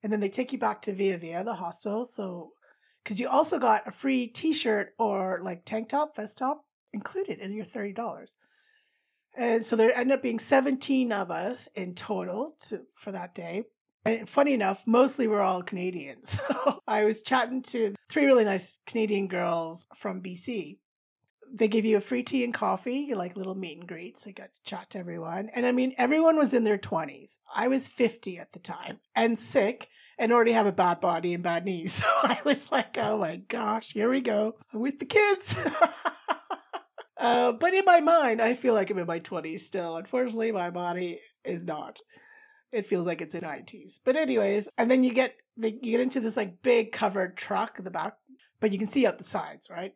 And 0.04 0.12
then 0.12 0.20
they 0.20 0.28
take 0.28 0.52
you 0.52 0.58
back 0.58 0.82
to 0.82 0.94
Via 0.94 1.18
Via, 1.18 1.42
the 1.42 1.54
hostel. 1.54 2.04
So, 2.04 2.52
because 3.02 3.18
you 3.18 3.28
also 3.28 3.58
got 3.58 3.88
a 3.88 3.90
free 3.90 4.28
t 4.28 4.52
shirt 4.52 4.90
or 4.98 5.40
like 5.42 5.64
tank 5.64 5.88
top, 5.88 6.14
vest 6.14 6.38
top 6.38 6.64
included 6.92 7.40
in 7.40 7.52
your 7.52 7.66
$30. 7.66 8.36
And 9.36 9.66
so 9.66 9.74
there 9.74 9.96
ended 9.96 10.18
up 10.18 10.22
being 10.22 10.38
17 10.38 11.12
of 11.12 11.30
us 11.30 11.68
in 11.74 11.94
total 11.94 12.54
to, 12.68 12.82
for 12.94 13.10
that 13.12 13.34
day. 13.34 13.64
And 14.04 14.28
funny 14.28 14.54
enough, 14.54 14.86
mostly 14.86 15.26
we're 15.28 15.40
all 15.40 15.62
Canadians. 15.62 16.40
So 16.50 16.80
I 16.86 17.04
was 17.04 17.22
chatting 17.22 17.62
to 17.62 17.94
three 18.08 18.26
really 18.26 18.44
nice 18.44 18.80
Canadian 18.86 19.28
girls 19.28 19.86
from 19.94 20.20
BC. 20.20 20.78
They 21.52 21.68
give 21.68 21.84
you 21.84 21.96
a 21.96 22.00
free 22.00 22.22
tea 22.22 22.44
and 22.44 22.52
coffee, 22.52 23.14
like 23.14 23.36
little 23.36 23.54
meet 23.54 23.78
and 23.78 23.88
greets. 23.88 24.26
I 24.26 24.32
got 24.32 24.50
to 24.52 24.62
chat 24.64 24.90
to 24.90 24.98
everyone. 24.98 25.48
And 25.54 25.64
I 25.64 25.72
mean, 25.72 25.94
everyone 25.96 26.36
was 26.36 26.52
in 26.52 26.64
their 26.64 26.78
20s. 26.78 27.38
I 27.54 27.68
was 27.68 27.88
50 27.88 28.38
at 28.38 28.52
the 28.52 28.58
time 28.58 28.98
and 29.14 29.38
sick 29.38 29.88
and 30.18 30.32
already 30.32 30.52
have 30.52 30.66
a 30.66 30.72
bad 30.72 31.00
body 31.00 31.32
and 31.32 31.42
bad 31.42 31.64
knees. 31.64 31.94
So 32.02 32.06
I 32.22 32.40
was 32.44 32.70
like, 32.70 32.96
oh 32.98 33.18
my 33.18 33.36
gosh, 33.36 33.92
here 33.92 34.10
we 34.10 34.20
go. 34.20 34.56
I'm 34.72 34.80
with 34.80 34.98
the 34.98 35.06
kids. 35.06 35.58
uh, 37.18 37.52
but 37.52 37.74
in 37.74 37.84
my 37.84 38.00
mind, 38.00 38.42
I 38.42 38.54
feel 38.54 38.74
like 38.74 38.90
I'm 38.90 38.98
in 38.98 39.06
my 39.06 39.20
20s 39.20 39.60
still. 39.60 39.96
Unfortunately, 39.96 40.52
my 40.52 40.70
body 40.70 41.20
is 41.44 41.64
not. 41.64 42.00
It 42.72 42.86
feels 42.86 43.06
like 43.06 43.20
it's 43.20 43.34
in 43.34 43.42
90s. 43.42 43.98
But 44.04 44.16
anyways, 44.16 44.68
and 44.78 44.90
then 44.90 45.02
you 45.02 45.12
get 45.12 45.36
the, 45.56 45.72
you 45.82 45.92
get 45.92 46.00
into 46.00 46.20
this 46.20 46.36
like 46.36 46.62
big 46.62 46.92
covered 46.92 47.36
truck 47.36 47.78
in 47.78 47.84
the 47.84 47.90
back, 47.90 48.14
but 48.60 48.72
you 48.72 48.78
can 48.78 48.86
see 48.86 49.06
out 49.06 49.18
the 49.18 49.24
sides, 49.24 49.68
right? 49.70 49.94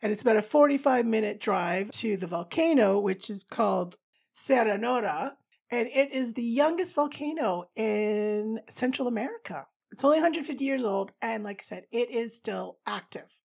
And 0.00 0.12
it's 0.12 0.22
about 0.22 0.36
a 0.36 0.42
45 0.42 1.06
minute 1.06 1.40
drive 1.40 1.90
to 1.92 2.16
the 2.16 2.26
volcano, 2.26 3.00
which 3.00 3.28
is 3.28 3.44
called 3.44 3.96
Cerro 4.32 4.76
Negro. 4.76 5.32
And 5.70 5.88
it 5.88 6.12
is 6.12 6.34
the 6.34 6.42
youngest 6.42 6.94
volcano 6.94 7.68
in 7.76 8.60
Central 8.68 9.08
America. 9.08 9.66
It's 9.90 10.04
only 10.04 10.18
150 10.18 10.64
years 10.64 10.84
old. 10.84 11.12
And 11.20 11.44
like 11.44 11.60
I 11.60 11.64
said, 11.64 11.84
it 11.90 12.10
is 12.10 12.36
still 12.36 12.78
active. 12.86 13.40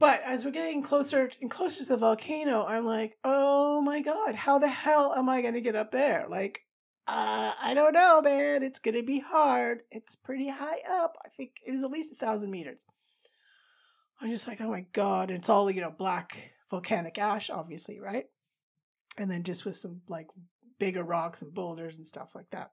But 0.00 0.22
as 0.24 0.44
we're 0.44 0.52
getting 0.52 0.82
closer 0.82 1.30
and 1.40 1.50
closer 1.50 1.82
to 1.82 1.88
the 1.88 1.96
volcano, 1.96 2.64
I'm 2.64 2.84
like, 2.84 3.18
oh 3.24 3.80
my 3.80 4.00
God, 4.00 4.36
how 4.36 4.58
the 4.58 4.68
hell 4.68 5.12
am 5.16 5.28
I 5.28 5.42
going 5.42 5.54
to 5.54 5.60
get 5.60 5.74
up 5.74 5.90
there? 5.90 6.26
Like, 6.28 6.66
uh, 7.08 7.52
I 7.60 7.72
don't 7.74 7.94
know, 7.94 8.22
man. 8.22 8.62
It's 8.62 8.78
going 8.78 8.94
to 8.94 9.02
be 9.02 9.18
hard. 9.18 9.80
It's 9.90 10.14
pretty 10.14 10.50
high 10.50 10.80
up. 10.88 11.16
I 11.24 11.28
think 11.30 11.52
it 11.66 11.72
was 11.72 11.82
at 11.82 11.90
least 11.90 12.12
a 12.12 12.16
thousand 12.16 12.50
meters. 12.50 12.86
I'm 14.20 14.30
just 14.30 14.46
like, 14.46 14.60
oh 14.60 14.70
my 14.70 14.86
God. 14.92 15.30
It's 15.30 15.48
all, 15.48 15.70
you 15.70 15.80
know, 15.80 15.94
black 15.96 16.52
volcanic 16.70 17.18
ash, 17.18 17.50
obviously, 17.50 17.98
right? 17.98 18.26
And 19.16 19.30
then 19.30 19.42
just 19.42 19.64
with 19.64 19.76
some 19.76 20.02
like 20.08 20.28
bigger 20.78 21.02
rocks 21.02 21.42
and 21.42 21.52
boulders 21.52 21.96
and 21.96 22.06
stuff 22.06 22.34
like 22.36 22.50
that. 22.50 22.70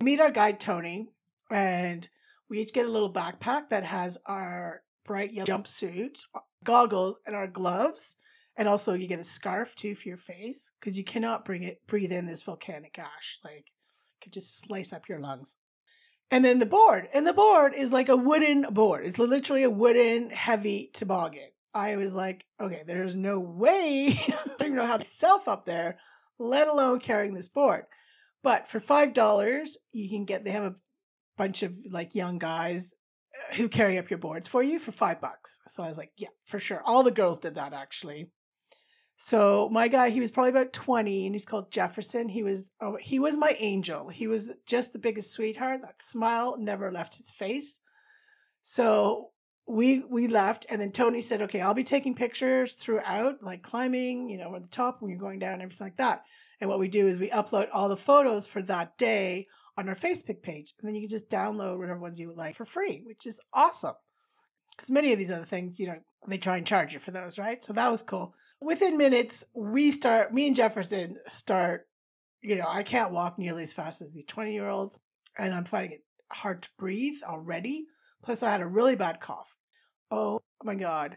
We 0.00 0.04
meet 0.04 0.20
our 0.20 0.30
guide, 0.30 0.60
Tony, 0.60 1.08
and 1.50 2.08
we 2.48 2.60
each 2.60 2.72
get 2.72 2.86
a 2.86 2.90
little 2.90 3.12
backpack 3.12 3.70
that 3.70 3.84
has 3.84 4.18
our 4.26 4.82
bright 5.10 5.32
yellow 5.32 5.44
jumpsuit, 5.44 6.20
uh, 6.36 6.38
goggles, 6.62 7.18
and 7.26 7.34
our 7.34 7.48
gloves. 7.48 8.16
And 8.56 8.68
also, 8.68 8.94
you 8.94 9.08
get 9.08 9.18
a 9.18 9.24
scarf 9.24 9.74
too 9.74 9.96
for 9.96 10.06
your 10.06 10.16
face 10.16 10.72
because 10.78 10.96
you 10.96 11.02
cannot 11.02 11.44
bring 11.44 11.64
it 11.64 11.84
breathe 11.88 12.12
in 12.12 12.26
this 12.26 12.44
volcanic 12.44 12.96
ash. 12.96 13.40
Like, 13.42 13.66
it 13.66 14.22
could 14.22 14.32
just 14.32 14.56
slice 14.56 14.92
up 14.92 15.08
your 15.08 15.18
lungs. 15.18 15.56
And 16.30 16.44
then 16.44 16.60
the 16.60 16.66
board, 16.66 17.08
and 17.12 17.26
the 17.26 17.32
board 17.32 17.72
is 17.76 17.92
like 17.92 18.08
a 18.08 18.16
wooden 18.16 18.66
board. 18.70 19.04
It's 19.04 19.18
literally 19.18 19.64
a 19.64 19.70
wooden 19.70 20.30
heavy 20.30 20.90
toboggan. 20.94 21.50
I 21.74 21.96
was 21.96 22.14
like, 22.14 22.44
okay, 22.60 22.84
there's 22.86 23.16
no 23.16 23.40
way 23.40 24.16
I 24.28 24.46
don't 24.46 24.62
even 24.62 24.76
know 24.76 24.86
how 24.86 24.98
to 24.98 25.04
self 25.04 25.48
up 25.48 25.64
there, 25.64 25.98
let 26.38 26.68
alone 26.68 27.00
carrying 27.00 27.34
this 27.34 27.48
board. 27.48 27.86
But 28.44 28.68
for 28.68 28.78
five 28.78 29.12
dollars, 29.12 29.76
you 29.90 30.08
can 30.08 30.24
get. 30.24 30.44
They 30.44 30.52
have 30.52 30.62
a 30.62 30.76
bunch 31.36 31.64
of 31.64 31.76
like 31.90 32.14
young 32.14 32.38
guys 32.38 32.94
who 33.56 33.68
carry 33.68 33.98
up 33.98 34.10
your 34.10 34.18
boards 34.18 34.48
for 34.48 34.62
you 34.62 34.78
for 34.78 34.92
five 34.92 35.20
bucks. 35.20 35.60
So 35.68 35.82
I 35.82 35.88
was 35.88 35.98
like, 35.98 36.12
yeah, 36.16 36.28
for 36.44 36.58
sure. 36.58 36.82
All 36.84 37.02
the 37.02 37.10
girls 37.10 37.38
did 37.38 37.54
that 37.54 37.72
actually. 37.72 38.30
So 39.16 39.68
my 39.70 39.88
guy, 39.88 40.08
he 40.08 40.20
was 40.20 40.30
probably 40.30 40.50
about 40.50 40.72
20 40.72 41.26
and 41.26 41.34
he's 41.34 41.44
called 41.44 41.70
Jefferson. 41.70 42.30
He 42.30 42.42
was 42.42 42.70
oh, 42.80 42.96
he 42.98 43.18
was 43.18 43.36
my 43.36 43.54
angel. 43.58 44.08
He 44.08 44.26
was 44.26 44.52
just 44.66 44.94
the 44.94 44.98
biggest 44.98 45.32
sweetheart. 45.32 45.82
That 45.82 46.00
smile 46.00 46.56
never 46.58 46.90
left 46.90 47.16
his 47.16 47.30
face. 47.30 47.80
So 48.62 49.30
we 49.66 50.02
we 50.10 50.26
left 50.26 50.64
and 50.70 50.80
then 50.80 50.90
Tony 50.90 51.20
said, 51.20 51.42
"Okay, 51.42 51.60
I'll 51.60 51.74
be 51.74 51.84
taking 51.84 52.14
pictures 52.14 52.74
throughout 52.74 53.42
like 53.42 53.62
climbing, 53.62 54.30
you 54.30 54.38
know, 54.38 54.54
at 54.56 54.62
the 54.62 54.68
top 54.70 55.00
when 55.00 55.10
you're 55.10 55.18
going 55.18 55.38
down 55.38 55.60
everything 55.60 55.86
like 55.86 55.96
that." 55.96 56.24
And 56.60 56.70
what 56.70 56.78
we 56.78 56.88
do 56.88 57.06
is 57.06 57.18
we 57.18 57.30
upload 57.30 57.68
all 57.72 57.90
the 57.90 57.96
photos 57.96 58.46
for 58.46 58.62
that 58.62 58.96
day 58.96 59.48
on 59.76 59.88
our 59.88 59.94
Facebook 59.94 60.42
page. 60.42 60.74
And 60.78 60.88
then 60.88 60.94
you 60.94 61.02
can 61.02 61.08
just 61.08 61.30
download 61.30 61.78
whatever 61.78 62.00
ones 62.00 62.20
you 62.20 62.28
would 62.28 62.36
like 62.36 62.54
for 62.54 62.64
free, 62.64 63.02
which 63.04 63.26
is 63.26 63.40
awesome. 63.52 63.94
Because 64.76 64.90
many 64.90 65.12
of 65.12 65.18
these 65.18 65.30
other 65.30 65.44
things, 65.44 65.78
you 65.78 65.86
know, 65.86 65.98
they 66.26 66.38
try 66.38 66.56
and 66.56 66.66
charge 66.66 66.92
you 66.92 66.98
for 66.98 67.10
those, 67.10 67.38
right? 67.38 67.64
So 67.64 67.72
that 67.72 67.90
was 67.90 68.02
cool. 68.02 68.34
Within 68.60 68.96
minutes, 68.96 69.44
we 69.54 69.90
start, 69.90 70.32
me 70.32 70.46
and 70.46 70.56
Jefferson 70.56 71.16
start, 71.28 71.86
you 72.42 72.56
know, 72.56 72.66
I 72.68 72.82
can't 72.82 73.12
walk 73.12 73.38
nearly 73.38 73.62
as 73.62 73.72
fast 73.72 74.00
as 74.00 74.12
these 74.12 74.24
20 74.24 74.52
year 74.52 74.68
olds, 74.68 75.00
and 75.38 75.54
I'm 75.54 75.64
finding 75.64 75.92
it 75.92 76.04
hard 76.32 76.62
to 76.62 76.68
breathe 76.78 77.22
already. 77.24 77.86
Plus, 78.22 78.42
I 78.42 78.50
had 78.50 78.60
a 78.60 78.66
really 78.66 78.96
bad 78.96 79.20
cough. 79.20 79.56
Oh 80.10 80.40
my 80.62 80.74
God. 80.74 81.16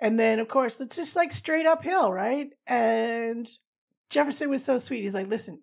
And 0.00 0.18
then, 0.18 0.38
of 0.38 0.48
course, 0.48 0.80
it's 0.80 0.96
just 0.96 1.16
like 1.16 1.32
straight 1.32 1.66
uphill, 1.66 2.12
right? 2.12 2.50
And 2.66 3.48
Jefferson 4.10 4.50
was 4.50 4.64
so 4.64 4.78
sweet. 4.78 5.02
He's 5.02 5.14
like, 5.14 5.28
listen, 5.28 5.62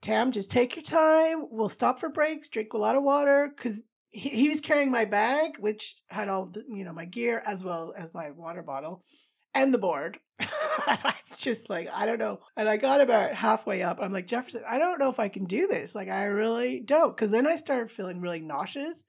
Tam, 0.00 0.32
just 0.32 0.50
take 0.50 0.76
your 0.76 0.82
time. 0.82 1.46
We'll 1.50 1.68
stop 1.68 1.98
for 1.98 2.08
breaks, 2.08 2.48
drink 2.48 2.72
a 2.72 2.78
lot 2.78 2.96
of 2.96 3.02
water. 3.02 3.52
Because 3.54 3.84
he, 4.10 4.30
he 4.30 4.48
was 4.48 4.60
carrying 4.60 4.90
my 4.90 5.04
bag, 5.04 5.52
which 5.58 5.96
had 6.08 6.28
all 6.28 6.46
the, 6.46 6.64
you 6.68 6.84
know, 6.84 6.92
my 6.92 7.04
gear 7.04 7.42
as 7.46 7.64
well 7.64 7.92
as 7.96 8.14
my 8.14 8.30
water 8.30 8.62
bottle 8.62 9.04
and 9.54 9.74
the 9.74 9.78
board. 9.78 10.18
I'm 10.86 11.14
just 11.36 11.68
like, 11.68 11.88
I 11.92 12.06
don't 12.06 12.18
know. 12.18 12.40
And 12.56 12.68
I 12.68 12.76
got 12.76 13.00
about 13.00 13.34
halfway 13.34 13.82
up. 13.82 13.98
I'm 14.00 14.12
like, 14.12 14.26
Jefferson, 14.26 14.62
I 14.68 14.78
don't 14.78 14.98
know 14.98 15.10
if 15.10 15.20
I 15.20 15.28
can 15.28 15.44
do 15.44 15.66
this. 15.66 15.94
Like, 15.94 16.08
I 16.08 16.24
really 16.24 16.80
don't. 16.80 17.14
Because 17.14 17.30
then 17.30 17.46
I 17.46 17.56
started 17.56 17.90
feeling 17.90 18.20
really 18.20 18.40
nauseous 18.40 19.04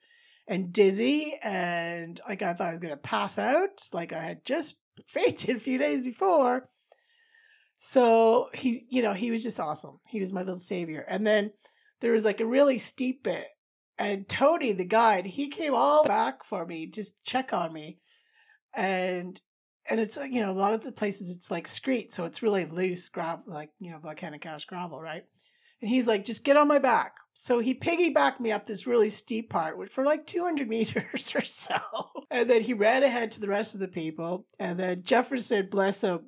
and 0.47 0.73
dizzy. 0.73 1.35
And 1.41 2.19
like, 2.27 2.41
I 2.41 2.53
thought 2.53 2.67
I 2.67 2.71
was 2.71 2.79
going 2.79 2.93
to 2.93 2.97
pass 2.97 3.37
out. 3.37 3.87
Like, 3.93 4.13
I 4.13 4.21
had 4.21 4.45
just 4.45 4.75
fainted 5.05 5.55
a 5.55 5.59
few 5.59 5.77
days 5.77 6.05
before. 6.05 6.69
So 7.83 8.49
he, 8.53 8.85
you 8.91 9.01
know, 9.01 9.15
he 9.15 9.31
was 9.31 9.41
just 9.41 9.59
awesome. 9.59 9.97
He 10.05 10.19
was 10.19 10.31
my 10.31 10.41
little 10.41 10.59
savior. 10.59 11.03
And 11.07 11.25
then 11.25 11.51
there 11.99 12.11
was 12.11 12.23
like 12.23 12.39
a 12.39 12.45
really 12.45 12.77
steep 12.77 13.23
bit. 13.23 13.47
And 13.97 14.29
Tony, 14.29 14.71
the 14.71 14.85
guide, 14.85 15.25
he 15.25 15.49
came 15.49 15.73
all 15.73 16.03
back 16.03 16.43
for 16.43 16.63
me, 16.63 16.85
just 16.85 17.25
check 17.25 17.53
on 17.53 17.73
me. 17.73 17.97
And 18.75 19.41
and 19.89 19.99
it's 19.99 20.15
uh, 20.15 20.25
you 20.25 20.41
know, 20.41 20.51
a 20.51 20.53
lot 20.53 20.75
of 20.75 20.83
the 20.83 20.91
places 20.91 21.35
it's 21.35 21.49
like 21.49 21.67
screed, 21.67 22.11
so 22.11 22.25
it's 22.25 22.43
really 22.43 22.65
loose 22.65 23.09
gravel, 23.09 23.45
like, 23.47 23.71
you 23.79 23.89
know, 23.89 23.97
volcanic 23.97 24.45
ash 24.45 24.65
gravel, 24.65 25.01
right? 25.01 25.23
And 25.81 25.89
he's 25.89 26.05
like, 26.05 26.23
just 26.23 26.45
get 26.45 26.57
on 26.57 26.67
my 26.67 26.77
back. 26.77 27.15
So 27.33 27.57
he 27.57 27.73
piggybacked 27.73 28.39
me 28.39 28.51
up 28.51 28.67
this 28.67 28.85
really 28.85 29.09
steep 29.09 29.49
part 29.49 29.89
for 29.89 30.05
like 30.05 30.27
200 30.27 30.67
meters 30.69 31.33
or 31.33 31.41
so. 31.41 31.79
And 32.29 32.47
then 32.47 32.61
he 32.61 32.73
ran 32.73 33.01
ahead 33.01 33.31
to 33.31 33.39
the 33.39 33.47
rest 33.47 33.73
of 33.73 33.79
the 33.79 33.87
people. 33.87 34.45
And 34.59 34.79
then 34.79 35.01
Jefferson, 35.03 35.67
bless 35.71 36.01
him, 36.01 36.27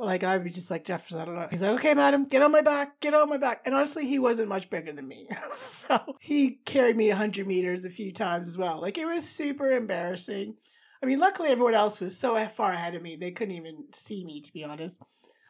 like 0.00 0.24
I 0.24 0.36
was 0.38 0.54
just 0.54 0.70
like 0.70 0.84
Jefferson, 0.84 1.20
I 1.20 1.24
don't 1.24 1.34
know. 1.34 1.48
He's 1.50 1.62
like, 1.62 1.72
okay, 1.78 1.94
madam, 1.94 2.26
get 2.26 2.42
on 2.42 2.52
my 2.52 2.62
back, 2.62 3.00
get 3.00 3.14
on 3.14 3.28
my 3.28 3.36
back. 3.36 3.62
And 3.64 3.74
honestly, 3.74 4.06
he 4.06 4.18
wasn't 4.18 4.48
much 4.48 4.70
bigger 4.70 4.92
than 4.92 5.06
me. 5.06 5.28
so 5.54 6.16
he 6.20 6.60
carried 6.64 6.96
me 6.96 7.08
100 7.08 7.46
meters 7.46 7.84
a 7.84 7.90
few 7.90 8.12
times 8.12 8.48
as 8.48 8.58
well. 8.58 8.80
Like 8.80 8.98
it 8.98 9.04
was 9.04 9.28
super 9.28 9.70
embarrassing. 9.70 10.54
I 11.02 11.06
mean, 11.06 11.18
luckily 11.18 11.50
everyone 11.50 11.74
else 11.74 12.00
was 12.00 12.18
so 12.18 12.46
far 12.48 12.72
ahead 12.72 12.94
of 12.94 13.02
me, 13.02 13.16
they 13.16 13.30
couldn't 13.30 13.54
even 13.54 13.84
see 13.92 14.24
me, 14.24 14.40
to 14.40 14.52
be 14.52 14.64
honest. 14.64 15.02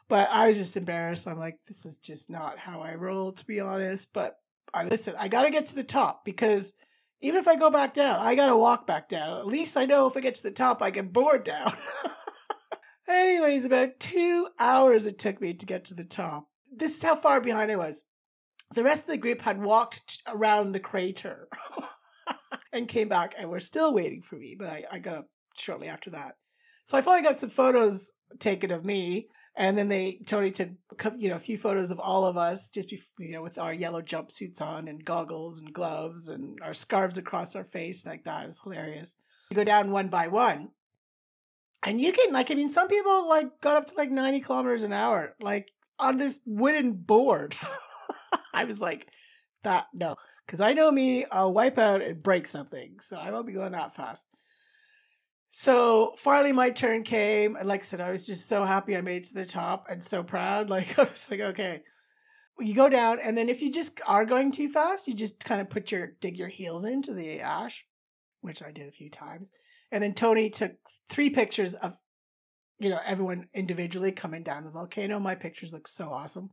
But 0.09 0.28
I 0.30 0.49
was 0.49 0.57
just 0.57 0.76
embarrassed. 0.76 1.28
I'm 1.28 1.38
like, 1.38 1.59
this 1.69 1.87
is 1.87 1.99
just 1.99 2.30
not 2.30 2.59
how 2.59 2.80
I 2.80 2.95
roll, 2.95 3.33
to 3.33 3.47
be 3.47 3.61
honest. 3.61 4.12
But 4.12 4.38
I 4.75 4.85
listen, 4.85 5.14
I 5.19 5.28
got 5.28 5.45
to 5.45 5.50
get 5.50 5.66
to 5.69 5.75
the 5.75 5.85
top 5.85 6.25
because 6.25 6.75
even 7.21 7.38
if 7.38 7.47
I 7.47 7.57
go 7.57 7.71
back 7.71 7.95
down, 7.95 8.21
I 8.21 8.35
got 8.35 8.49
to 8.49 8.57
walk 8.57 8.87
back 8.87 9.09
down. 9.09 9.38
At 9.38 9.47
least 9.47 9.76
I 9.76 9.85
know 9.87 10.07
if 10.07 10.16
I 10.16 10.21
get 10.21 10.35
to 10.37 10.42
the 10.42 10.50
top, 10.50 10.83
I 10.83 10.90
can 10.90 11.09
board 11.09 11.45
down. 11.45 11.76
Anyways, 13.11 13.64
about 13.64 13.99
two 13.99 14.49
hours 14.61 15.07
it 15.07 15.19
took 15.19 15.40
me 15.40 15.52
to 15.52 15.67
get 15.67 15.85
to 15.87 15.95
the 15.95 16.05
top. 16.05 16.49
This 16.73 16.97
is 16.97 17.02
how 17.02 17.17
far 17.17 17.40
behind 17.40 17.73
I 17.73 17.76
was. 17.76 18.05
The 18.73 18.85
rest 18.85 19.05
of 19.05 19.11
the 19.11 19.19
group 19.19 19.40
had 19.40 19.61
walked 19.61 20.19
around 20.29 20.73
the 20.73 20.81
crater 20.81 21.49
and 22.73 22.87
came 22.87 23.09
back 23.09 23.35
and 23.37 23.50
were 23.50 23.59
still 23.59 23.93
waiting 23.93 24.23
for 24.23 24.37
me, 24.37 24.55
but 24.57 24.69
I, 24.69 24.85
I 24.93 24.99
got 25.00 25.17
up 25.17 25.26
shortly 25.57 25.88
after 25.88 26.11
that. 26.11 26.37
So 26.85 26.97
I 26.97 27.00
finally 27.00 27.29
got 27.29 27.40
some 27.40 27.50
photos 27.50 28.12
taken 28.38 28.71
of 28.71 28.85
me. 28.85 29.29
And 29.57 29.76
then 29.76 29.88
they 29.88 30.21
Tony 30.25 30.52
took 30.52 30.71
you 31.19 31.29
know 31.29 31.35
a 31.35 31.40
few 31.40 31.59
photos 31.59 31.90
of 31.90 31.99
all 31.99 32.25
of 32.25 32.37
us 32.37 32.71
just 32.71 32.88
before, 32.88 33.26
you 33.26 33.33
know 33.33 33.43
with 33.43 33.59
our 33.59 33.75
yellow 33.75 34.00
jumpsuits 34.00 34.62
on 34.62 34.87
and 34.87 35.05
goggles 35.05 35.61
and 35.61 35.75
gloves 35.75 36.29
and 36.29 36.59
our 36.62 36.73
scarves 36.73 37.19
across 37.19 37.57
our 37.57 37.64
face 37.64 38.07
like 38.07 38.23
that. 38.25 38.45
It 38.45 38.47
was 38.47 38.61
hilarious. 38.61 39.17
You 39.50 39.57
go 39.57 39.64
down 39.64 39.90
one 39.90 40.09
by 40.09 40.29
one, 40.29 40.69
and 41.82 42.00
you 42.00 42.12
can 42.12 42.32
like 42.32 42.50
I 42.50 42.54
mean 42.54 42.70
some 42.70 42.88
people 42.88 43.28
like 43.28 43.60
got 43.60 43.76
up 43.76 43.87
to 43.87 43.94
like 43.96 44.10
90 44.10 44.40
kilometers 44.40 44.84
an 44.84 44.92
hour 44.92 45.34
like 45.40 45.70
on 45.99 46.16
this 46.16 46.40
wooden 46.46 46.92
board. 46.92 47.56
I 48.54 48.64
was 48.64 48.80
like 48.80 49.08
that 49.62 49.87
no 49.92 50.16
because 50.46 50.60
I 50.60 50.72
know 50.72 50.90
me 50.90 51.25
I'll 51.30 51.52
wipe 51.52 51.78
out 51.78 52.02
and 52.02 52.22
break 52.22 52.46
something 52.46 52.96
so 53.00 53.16
I 53.16 53.30
won't 53.30 53.46
be 53.46 53.52
going 53.52 53.72
that 53.72 53.94
fast. 53.94 54.26
So 55.52 56.14
finally, 56.16 56.52
my 56.52 56.70
turn 56.70 57.02
came. 57.02 57.56
And 57.56 57.68
like 57.68 57.80
I 57.80 57.82
said, 57.82 58.00
I 58.00 58.10
was 58.10 58.26
just 58.26 58.49
so 58.49 58.64
happy 58.64 58.96
I 58.96 59.00
made 59.00 59.25
it 59.25 59.25
to 59.25 59.34
the 59.34 59.44
top 59.44 59.87
and 59.90 60.02
so 60.02 60.22
proud. 60.22 60.70
Like, 60.70 60.99
I 60.99 61.02
was 61.02 61.28
like, 61.30 61.40
okay. 61.40 61.82
You 62.58 62.75
go 62.75 62.90
down, 62.90 63.18
and 63.22 63.37
then 63.38 63.49
if 63.49 63.62
you 63.62 63.72
just 63.72 64.00
are 64.06 64.26
going 64.26 64.52
too 64.52 64.68
fast, 64.68 65.08
you 65.08 65.14
just 65.14 65.42
kind 65.42 65.62
of 65.62 65.70
put 65.70 65.90
your 65.90 66.12
dig 66.20 66.37
your 66.37 66.49
heels 66.49 66.84
into 66.84 67.14
the 67.14 67.40
ash, 67.40 67.87
which 68.42 68.62
I 68.62 68.70
did 68.70 68.87
a 68.87 68.92
few 68.92 69.08
times. 69.08 69.50
And 69.92 70.02
then 70.02 70.14
Tony 70.14 70.50
took 70.50 70.73
three 71.11 71.30
pictures 71.30 71.75
of, 71.75 71.97
you 72.78 72.88
know, 72.88 73.00
everyone 73.04 73.49
individually 73.54 74.12
coming 74.12 74.42
down 74.42 74.64
the 74.64 74.70
volcano. 74.70 75.18
My 75.18 75.35
pictures 75.35 75.73
look 75.73 75.88
so 75.88 76.12
awesome. 76.12 76.50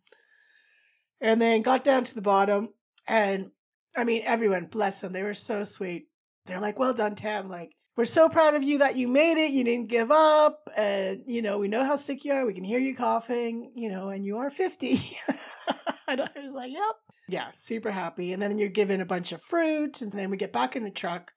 And 1.22 1.42
then 1.42 1.62
got 1.62 1.84
down 1.84 2.04
to 2.06 2.16
the 2.16 2.22
bottom, 2.22 2.70
and 3.08 3.52
I 3.98 4.04
mean, 4.04 4.22
everyone, 4.24 4.68
bless 4.68 5.02
them, 5.02 5.14
they 5.14 5.24
were 5.24 5.34
so 5.34 5.64
sweet. 5.64 6.10
They're 6.46 6.62
like, 6.62 6.78
"Well 6.78 6.94
done, 6.94 7.16
Tam. 7.16 7.50
Like, 7.50 7.72
we're 7.98 8.06
so 8.06 8.30
proud 8.30 8.54
of 8.54 8.62
you 8.62 8.78
that 8.78 8.96
you 8.96 9.08
made 9.08 9.44
it. 9.44 9.52
You 9.52 9.64
didn't 9.64 9.90
give 9.90 10.12
up. 10.12 10.70
And, 10.78 11.24
you 11.26 11.42
know, 11.42 11.58
we 11.58 11.68
know 11.68 11.84
how 11.84 11.96
sick 11.96 12.24
you 12.24 12.32
are. 12.32 12.46
We 12.46 12.54
can 12.54 12.64
hear 12.64 12.80
you 12.80 12.96
coughing, 12.96 13.72
you 13.76 13.90
know, 13.90 14.10
and 14.10 14.24
you 14.24 14.38
are 14.38 14.52
50. 14.52 15.00
and 16.08 16.22
I 16.22 16.30
was 16.36 16.54
like, 16.54 16.72
yep. 16.72 16.96
Yeah, 17.28 17.48
super 17.56 17.92
happy. 17.92 18.32
And 18.32 18.42
then 18.42 18.60
you're 18.60 18.70
given 18.70 19.02
a 19.02 19.06
bunch 19.06 19.32
of 19.32 19.42
fruit. 19.42 20.00
And 20.04 20.12
then 20.12 20.30
we 20.30 20.38
get 20.38 20.54
back 20.54 20.76
in 20.76 20.84
the 20.84 20.92
truck 20.92 21.34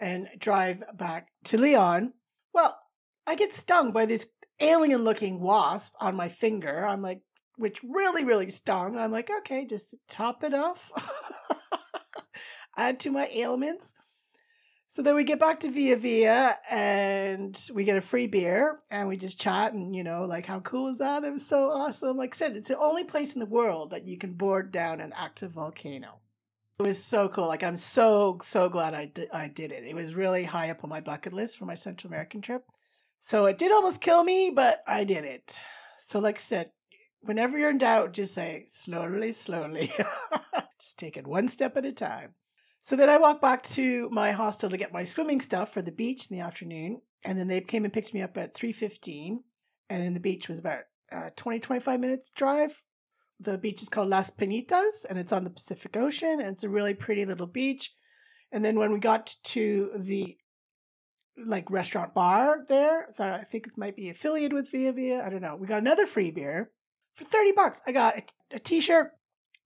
and 0.00 0.28
drive 0.38 0.82
back 0.96 1.28
to 1.44 1.58
Leon. 1.58 2.12
Well, 2.52 2.78
I 3.26 3.34
get 3.34 3.52
stung 3.52 3.92
by 3.92 4.06
this 4.06 4.32
alien 4.60 5.04
looking 5.04 5.40
wasp 5.40 5.94
on 6.00 6.16
my 6.16 6.28
finger. 6.28 6.86
I'm 6.86 7.02
like, 7.02 7.20
which 7.56 7.82
really, 7.82 8.24
really 8.24 8.48
stung. 8.50 8.98
I'm 8.98 9.12
like, 9.12 9.30
okay, 9.40 9.66
just 9.66 9.96
top 10.08 10.44
it 10.44 10.54
off, 10.54 10.92
add 12.76 13.00
to 13.00 13.10
my 13.10 13.28
ailments. 13.32 13.94
So 14.90 15.02
then 15.02 15.16
we 15.16 15.24
get 15.24 15.38
back 15.38 15.60
to 15.60 15.70
Via 15.70 15.96
Via 15.96 16.56
and 16.70 17.60
we 17.74 17.84
get 17.84 17.98
a 17.98 18.00
free 18.00 18.26
beer 18.26 18.78
and 18.90 19.06
we 19.06 19.18
just 19.18 19.38
chat 19.38 19.74
and, 19.74 19.94
you 19.94 20.02
know, 20.02 20.24
like, 20.24 20.46
how 20.46 20.60
cool 20.60 20.88
is 20.88 20.96
that? 20.96 21.24
It 21.24 21.32
was 21.32 21.44
so 21.44 21.70
awesome. 21.70 22.16
Like 22.16 22.34
I 22.34 22.38
said, 22.38 22.56
it's 22.56 22.70
the 22.70 22.78
only 22.78 23.04
place 23.04 23.34
in 23.34 23.40
the 23.40 23.46
world 23.46 23.90
that 23.90 24.06
you 24.06 24.16
can 24.16 24.32
board 24.32 24.72
down 24.72 25.02
an 25.02 25.12
active 25.14 25.50
volcano. 25.50 26.20
It 26.80 26.86
was 26.86 27.02
so 27.02 27.28
cool. 27.28 27.48
Like, 27.48 27.64
I'm 27.64 27.76
so, 27.76 28.38
so 28.40 28.68
glad 28.68 28.94
I, 28.94 29.06
di- 29.06 29.26
I 29.32 29.48
did 29.48 29.72
it. 29.72 29.82
It 29.82 29.96
was 29.96 30.14
really 30.14 30.44
high 30.44 30.70
up 30.70 30.84
on 30.84 30.90
my 30.90 31.00
bucket 31.00 31.32
list 31.32 31.58
for 31.58 31.64
my 31.64 31.74
Central 31.74 32.08
American 32.08 32.40
trip. 32.40 32.64
So 33.18 33.46
it 33.46 33.58
did 33.58 33.72
almost 33.72 34.00
kill 34.00 34.22
me, 34.22 34.52
but 34.54 34.84
I 34.86 35.02
did 35.02 35.24
it. 35.24 35.58
So, 35.98 36.20
like 36.20 36.36
I 36.36 36.38
said, 36.38 36.70
whenever 37.20 37.58
you're 37.58 37.70
in 37.70 37.78
doubt, 37.78 38.12
just 38.12 38.32
say 38.32 38.62
slowly, 38.68 39.32
slowly. 39.32 39.92
just 40.80 41.00
take 41.00 41.16
it 41.16 41.26
one 41.26 41.48
step 41.48 41.76
at 41.76 41.84
a 41.84 41.90
time. 41.90 42.34
So 42.80 42.94
then 42.94 43.08
I 43.08 43.18
walked 43.18 43.42
back 43.42 43.64
to 43.64 44.08
my 44.10 44.30
hostel 44.30 44.70
to 44.70 44.76
get 44.76 44.92
my 44.92 45.02
swimming 45.02 45.40
stuff 45.40 45.74
for 45.74 45.82
the 45.82 45.90
beach 45.90 46.30
in 46.30 46.36
the 46.36 46.44
afternoon. 46.44 47.02
And 47.24 47.36
then 47.36 47.48
they 47.48 47.60
came 47.60 47.82
and 47.82 47.92
picked 47.92 48.14
me 48.14 48.22
up 48.22 48.38
at 48.38 48.54
3.15. 48.54 49.38
And 49.90 50.02
then 50.04 50.14
the 50.14 50.20
beach 50.20 50.46
was 50.48 50.60
about 50.60 50.82
uh, 51.10 51.30
20, 51.34 51.58
25 51.58 51.98
minutes 51.98 52.30
drive. 52.30 52.80
The 53.40 53.58
beach 53.58 53.82
is 53.82 53.88
called 53.88 54.08
Las 54.08 54.30
Penitas 54.30 55.04
and 55.08 55.18
it's 55.18 55.32
on 55.32 55.44
the 55.44 55.50
Pacific 55.50 55.96
Ocean. 55.96 56.40
And 56.40 56.48
it's 56.48 56.64
a 56.64 56.68
really 56.68 56.94
pretty 56.94 57.24
little 57.24 57.46
beach. 57.46 57.94
And 58.50 58.64
then 58.64 58.78
when 58.78 58.92
we 58.92 58.98
got 58.98 59.34
to 59.44 59.90
the 59.98 60.36
like 61.36 61.70
restaurant 61.70 62.14
bar 62.14 62.64
there 62.68 63.06
that 63.16 63.40
I 63.40 63.44
think 63.44 63.68
it 63.68 63.78
might 63.78 63.94
be 63.94 64.08
affiliated 64.08 64.52
with 64.52 64.70
Via 64.72 64.92
Via, 64.92 65.24
I 65.24 65.30
don't 65.30 65.42
know. 65.42 65.54
We 65.54 65.68
got 65.68 65.78
another 65.78 66.06
free 66.06 66.32
beer 66.32 66.70
for 67.14 67.24
30 67.24 67.52
bucks. 67.52 67.80
I 67.86 67.92
got 67.92 68.18
a, 68.18 68.20
t- 68.22 68.26
a 68.52 68.58
t-shirt, 68.58 69.12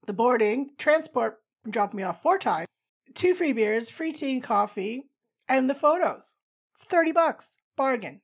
the 0.07 0.12
boarding, 0.12 0.71
transport 0.76 1.38
dropped 1.69 1.95
me 1.95 2.02
off 2.02 2.21
four 2.21 2.38
times 2.38 2.67
two 3.14 3.35
free 3.35 3.52
beers, 3.52 3.91
free 3.91 4.12
tea 4.12 4.35
and 4.35 4.43
coffee, 4.43 5.05
and 5.49 5.69
the 5.69 5.75
photos. 5.75 6.38
30 6.76 7.12
bucks. 7.12 7.57
Bargain. 7.76 8.21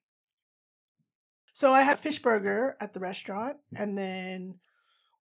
So 1.52 1.73
I 1.73 1.83
had 1.83 1.99
fish 1.99 2.21
burger 2.21 2.76
at 2.81 2.93
the 2.93 3.00
restaurant 3.00 3.57
and 3.75 3.97
then 3.97 4.57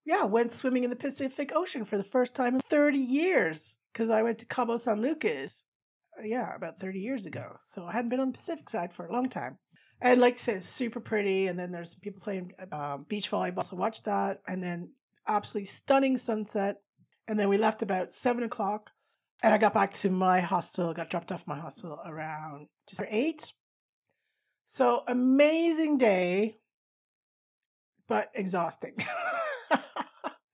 yeah, 0.08 0.24
went 0.24 0.52
swimming 0.52 0.84
in 0.84 0.90
the 0.90 0.96
Pacific 0.96 1.52
Ocean 1.54 1.84
for 1.84 1.98
the 1.98 2.02
first 2.02 2.34
time 2.34 2.54
in 2.54 2.60
30 2.60 2.98
years 2.98 3.78
because 3.92 4.08
I 4.08 4.22
went 4.22 4.38
to 4.38 4.46
Cabo 4.46 4.78
San 4.78 5.02
Lucas, 5.02 5.66
uh, 6.18 6.24
yeah, 6.24 6.56
about 6.56 6.78
30 6.78 6.98
years 6.98 7.26
ago. 7.26 7.56
So 7.60 7.84
I 7.84 7.92
hadn't 7.92 8.08
been 8.08 8.18
on 8.18 8.28
the 8.28 8.38
Pacific 8.38 8.70
side 8.70 8.94
for 8.94 9.04
a 9.04 9.12
long 9.12 9.28
time. 9.28 9.58
And 10.00 10.18
like 10.18 10.34
I 10.34 10.38
said, 10.38 10.62
super 10.62 10.98
pretty. 10.98 11.46
And 11.46 11.58
then 11.58 11.72
there's 11.72 11.94
people 11.94 12.22
playing 12.22 12.52
um, 12.72 13.04
beach 13.06 13.30
volleyball. 13.30 13.62
So 13.62 13.76
watch 13.76 14.02
that. 14.04 14.40
And 14.48 14.62
then 14.62 14.92
absolutely 15.26 15.66
stunning 15.66 16.16
sunset. 16.16 16.76
And 17.26 17.38
then 17.38 17.50
we 17.50 17.58
left 17.58 17.82
about 17.82 18.10
seven 18.10 18.44
o'clock 18.44 18.92
and 19.42 19.52
I 19.52 19.58
got 19.58 19.74
back 19.74 19.92
to 19.94 20.08
my 20.08 20.40
hostel, 20.40 20.94
got 20.94 21.10
dropped 21.10 21.32
off 21.32 21.46
my 21.46 21.60
hostel 21.60 22.00
around 22.06 22.68
December 22.86 23.10
8. 23.12 23.52
So 24.64 25.02
amazing 25.06 25.98
day, 25.98 26.56
but 28.08 28.30
exhausting. 28.34 28.96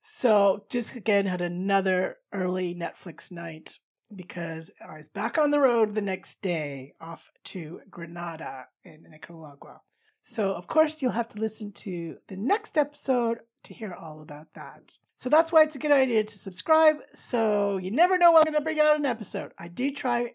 so 0.07 0.65
just 0.69 0.95
again 0.95 1.25
had 1.25 1.41
another 1.41 2.17
early 2.31 2.75
Netflix 2.75 3.31
night 3.31 3.79
because 4.15 4.69
I 4.79 4.97
was 4.97 5.09
back 5.09 5.39
on 5.39 5.49
the 5.49 5.59
road 5.59 5.95
the 5.95 6.01
next 6.01 6.43
day 6.43 6.93
off 7.01 7.31
to 7.45 7.81
Granada 7.89 8.67
in 8.83 9.07
Nicaragua. 9.09 9.81
So 10.21 10.53
of 10.53 10.67
course 10.67 11.01
you'll 11.01 11.13
have 11.13 11.29
to 11.29 11.39
listen 11.39 11.71
to 11.71 12.17
the 12.27 12.35
next 12.35 12.77
episode 12.77 13.39
to 13.63 13.73
hear 13.73 13.95
all 13.95 14.21
about 14.21 14.53
that. 14.53 14.93
So 15.15 15.27
that's 15.27 15.51
why 15.51 15.63
it's 15.63 15.75
a 15.75 15.79
good 15.79 15.91
idea 15.91 16.23
to 16.23 16.37
subscribe 16.37 16.97
so 17.11 17.77
you 17.77 17.89
never 17.89 18.19
know 18.19 18.31
when 18.31 18.43
I'm 18.45 18.53
going 18.53 18.61
to 18.61 18.61
bring 18.61 18.79
out 18.79 18.95
an 18.95 19.07
episode. 19.07 19.53
I 19.57 19.69
do 19.69 19.89
try 19.89 20.33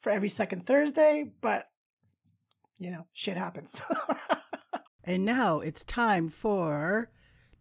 for 0.00 0.10
every 0.10 0.30
second 0.30 0.66
Thursday, 0.66 1.30
but 1.40 1.68
you 2.76 2.90
know, 2.90 3.06
shit 3.12 3.36
happens. 3.36 3.82
and 5.04 5.24
now 5.24 5.60
it's 5.60 5.84
time 5.84 6.28
for 6.28 7.12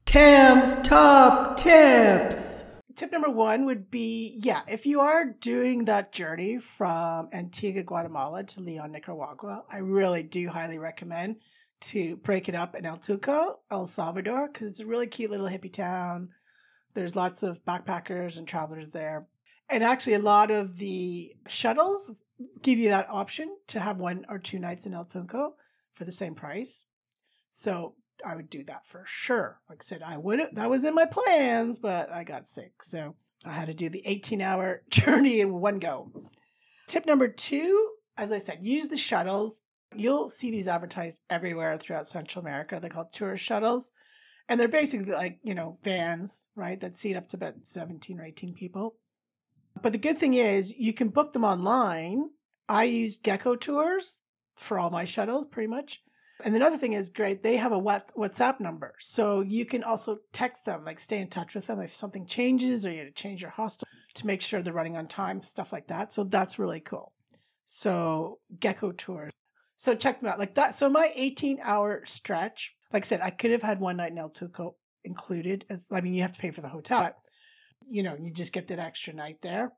Tam's 0.06 0.82
Top 0.88 1.58
Tips. 1.58 2.64
Tip 2.96 3.12
number 3.12 3.30
one 3.30 3.66
would 3.66 3.90
be 3.90 4.40
yeah, 4.44 4.62
if 4.68 4.86
you 4.86 5.00
are 5.00 5.26
doing 5.26 5.86
that 5.86 6.12
journey 6.12 6.58
from 6.58 7.30
Antigua, 7.34 7.84
Guatemala 7.84 8.44
to 8.44 8.62
Leon, 8.62 8.92
Nicaragua, 8.92 9.64
I 9.72 9.78
really 9.78 10.24
do 10.24 10.50
highly 10.50 10.78
recommend 10.78 11.38
to 11.82 12.18
break 12.18 12.48
it 12.48 12.56
up 12.56 12.76
in 12.76 12.86
El 12.86 12.98
Tunco, 12.98 13.56
El 13.72 13.88
Salvador, 13.88 14.48
because 14.48 14.70
it's 14.70 14.80
a 14.82 14.86
really 14.86 15.08
cute 15.08 15.32
little 15.32 15.48
hippie 15.48 15.74
town 15.74 16.30
there's 16.94 17.16
lots 17.16 17.44
of 17.44 17.64
backpackers 17.66 18.38
and 18.38 18.48
travelers 18.48 18.90
there. 18.90 19.28
And 19.70 19.84
actually, 19.84 20.16
a 20.16 20.20
lot 20.20 20.52
of 20.52 20.78
the 20.78 21.34
shuttles 21.48 22.12
give 22.62 22.78
you 22.78 22.90
that 22.90 23.10
option 23.10 23.56
to 23.68 23.80
have 23.80 24.00
one 24.00 24.26
or 24.28 24.40
two 24.40 24.60
nights 24.60 24.86
in 24.86 24.94
El 24.94 25.06
Tunco 25.06 25.52
for 25.94 26.06
the 26.06 26.12
same 26.12 26.36
price. 26.36 26.86
So 27.50 27.96
I 28.26 28.36
would 28.36 28.50
do 28.50 28.64
that 28.66 28.88
for 28.88 29.04
sure. 29.06 29.60
Like 29.70 29.82
I 29.82 29.84
said, 29.84 30.02
I 30.04 30.18
would 30.18 30.40
that 30.54 30.70
was 30.70 30.84
in 30.84 30.96
my 30.96 31.06
plans, 31.06 31.80
but 31.80 32.12
I 32.12 32.24
got 32.24 32.48
sick. 32.48 32.84
So 32.84 33.16
I 33.46 33.52
had 33.52 33.68
to 33.68 33.74
do 33.74 33.90
the 33.90 34.04
18 34.06 34.42
hour 34.42 34.84
journey 34.90 35.40
in 35.40 35.60
one 35.60 35.80
go. 35.80 36.12
Tip 36.88 37.06
number 37.06 37.28
two, 37.28 37.92
as 38.18 38.32
I 38.32 38.38
said, 38.38 38.60
use 38.62 38.88
the 38.88 38.98
shuttles. 38.98 39.62
You'll 39.96 40.30
see 40.30 40.52
these 40.52 40.68
advertised 40.68 41.22
everywhere 41.30 41.78
throughout 41.78 42.08
Central 42.08 42.42
America. 42.42 42.80
They're 42.80 42.90
called 42.90 43.14
tourist 43.14 43.44
shuttles. 43.44 43.92
And 44.48 44.60
they're 44.60 44.68
basically 44.68 45.14
like, 45.14 45.40
you 45.44 45.54
know, 45.54 45.78
vans, 45.84 46.48
right, 46.56 46.80
that 46.82 46.98
seat 46.98 47.16
up 47.16 47.30
to 47.30 47.38
about 47.38 47.54
17 47.64 48.20
or 48.20 48.26
18 48.26 48.54
people. 48.54 48.96
But 49.82 49.94
the 49.94 49.98
good 49.98 50.18
thing 50.18 50.34
is 50.34 50.78
you 50.78 50.94
can 50.94 51.10
book 51.10 51.34
them 51.34 51.44
online. 51.44 52.30
I 52.68 52.84
use 52.84 53.18
Gecko 53.18 53.56
Tours 53.56 54.24
for 54.56 54.78
all 54.78 54.90
my 54.90 55.06
shuttles, 55.06 55.48
pretty 55.48 55.68
much. 55.68 56.02
And 56.44 56.56
another 56.56 56.78
thing 56.78 56.94
is 56.94 57.10
great, 57.10 57.44
they 57.44 57.58
have 57.58 57.72
a 57.72 57.80
WhatsApp 57.80 58.60
number. 58.60 58.96
So 59.00 59.42
you 59.42 59.66
can 59.66 59.84
also 59.84 60.20
text 60.32 60.66
them, 60.66 60.84
like 60.86 61.00
stay 61.00 61.20
in 61.20 61.30
touch 61.30 61.56
with 61.56 61.68
them 61.68 61.80
if 61.82 61.94
something 61.94 62.26
changes 62.26 62.86
or 62.86 62.92
you 62.92 63.00
had 63.00 63.16
to 63.16 63.22
change 63.22 63.42
your 63.42 63.52
hostel 63.52 63.88
to 64.16 64.28
make 64.28 64.42
sure 64.42 64.62
they're 64.62 64.74
running 64.74 64.98
on 64.98 65.08
time, 65.08 65.42
stuff 65.42 65.72
like 65.72 65.88
that. 65.88 66.12
So 66.12 66.24
that's 66.24 66.60
really 66.60 66.80
cool. 66.80 67.14
So 67.66 68.40
Gecko 68.60 68.92
Tours. 68.92 69.32
So 69.76 69.96
check 69.96 70.20
them 70.20 70.30
out 70.30 70.40
like 70.40 70.56
that. 70.56 70.76
So 70.76 70.90
my 70.90 71.12
18 71.16 71.60
hour 71.64 72.04
stretch 72.06 72.76
like 72.94 73.04
I 73.04 73.06
said, 73.06 73.22
I 73.22 73.30
could 73.30 73.52
have 73.52 73.62
had 73.62 73.80
one 73.80 73.98
night 73.98 74.12
in 74.12 74.18
El 74.18 74.30
Tunco 74.30 74.76
included. 75.04 75.66
As 75.70 75.88
I 75.92 76.02
mean, 76.02 76.14
you 76.14 76.22
have 76.22 76.34
to 76.34 76.42
pay 76.42 76.52
for 76.52 76.62
the 76.62 76.70
hotel, 76.70 77.16
you 77.88 78.04
know, 78.04 78.16
you 78.20 78.32
just 78.32 78.54
get 78.54 78.68
that 78.68 78.80
extra 78.80 79.14
night 79.14 79.38
there. 79.42 79.72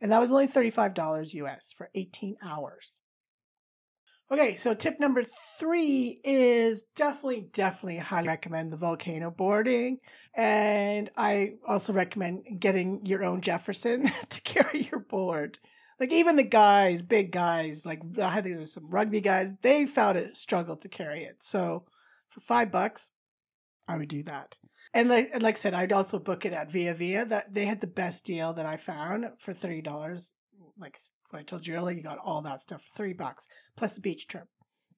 And 0.00 0.12
that 0.12 0.20
was 0.20 0.30
only 0.30 0.46
$35 0.46 1.34
US 1.34 1.72
for 1.76 1.90
18 1.94 2.36
hours. 2.42 3.00
Okay, 4.30 4.56
so 4.56 4.74
tip 4.74 4.98
number 4.98 5.22
three 5.58 6.20
is 6.24 6.82
definitely, 6.96 7.48
definitely 7.52 7.98
highly 7.98 8.26
recommend 8.26 8.72
the 8.72 8.76
volcano 8.76 9.30
boarding. 9.30 9.98
And 10.34 11.10
I 11.16 11.54
also 11.66 11.92
recommend 11.92 12.42
getting 12.58 13.06
your 13.06 13.22
own 13.22 13.40
Jefferson 13.40 14.10
to 14.28 14.40
carry 14.40 14.88
your 14.90 14.98
board. 14.98 15.60
Like 16.00 16.10
even 16.10 16.34
the 16.34 16.42
guys, 16.42 17.02
big 17.02 17.30
guys, 17.30 17.86
like 17.86 18.00
I 18.20 18.40
think 18.40 18.54
there 18.54 18.58
was 18.58 18.72
some 18.72 18.90
rugby 18.90 19.20
guys, 19.20 19.52
they 19.62 19.86
found 19.86 20.18
it 20.18 20.36
struggled 20.36 20.82
to 20.82 20.88
carry 20.88 21.22
it. 21.22 21.36
So 21.40 21.84
for 22.28 22.40
five 22.40 22.72
bucks, 22.72 23.12
I 23.86 23.96
would 23.96 24.08
do 24.08 24.24
that. 24.24 24.58
And 24.92 25.08
like, 25.08 25.30
and 25.32 25.42
like 25.42 25.54
I 25.54 25.58
said, 25.58 25.74
I'd 25.74 25.92
also 25.92 26.18
book 26.18 26.44
it 26.44 26.52
at 26.52 26.72
Via 26.72 26.94
Via. 26.94 27.24
That 27.24 27.52
they 27.52 27.66
had 27.66 27.80
the 27.80 27.86
best 27.86 28.24
deal 28.24 28.52
that 28.54 28.66
I 28.66 28.76
found 28.76 29.26
for 29.38 29.52
thirty 29.52 29.82
dollars. 29.82 30.34
Like 30.78 30.96
what 31.30 31.40
I 31.40 31.42
told 31.42 31.66
you 31.66 31.74
earlier, 31.74 31.96
you 31.96 32.02
got 32.02 32.18
all 32.18 32.42
that 32.42 32.60
stuff 32.60 32.82
for 32.82 32.96
30 32.96 33.14
bucks 33.14 33.48
plus 33.76 33.96
a 33.96 34.00
beach 34.00 34.26
trip, 34.26 34.48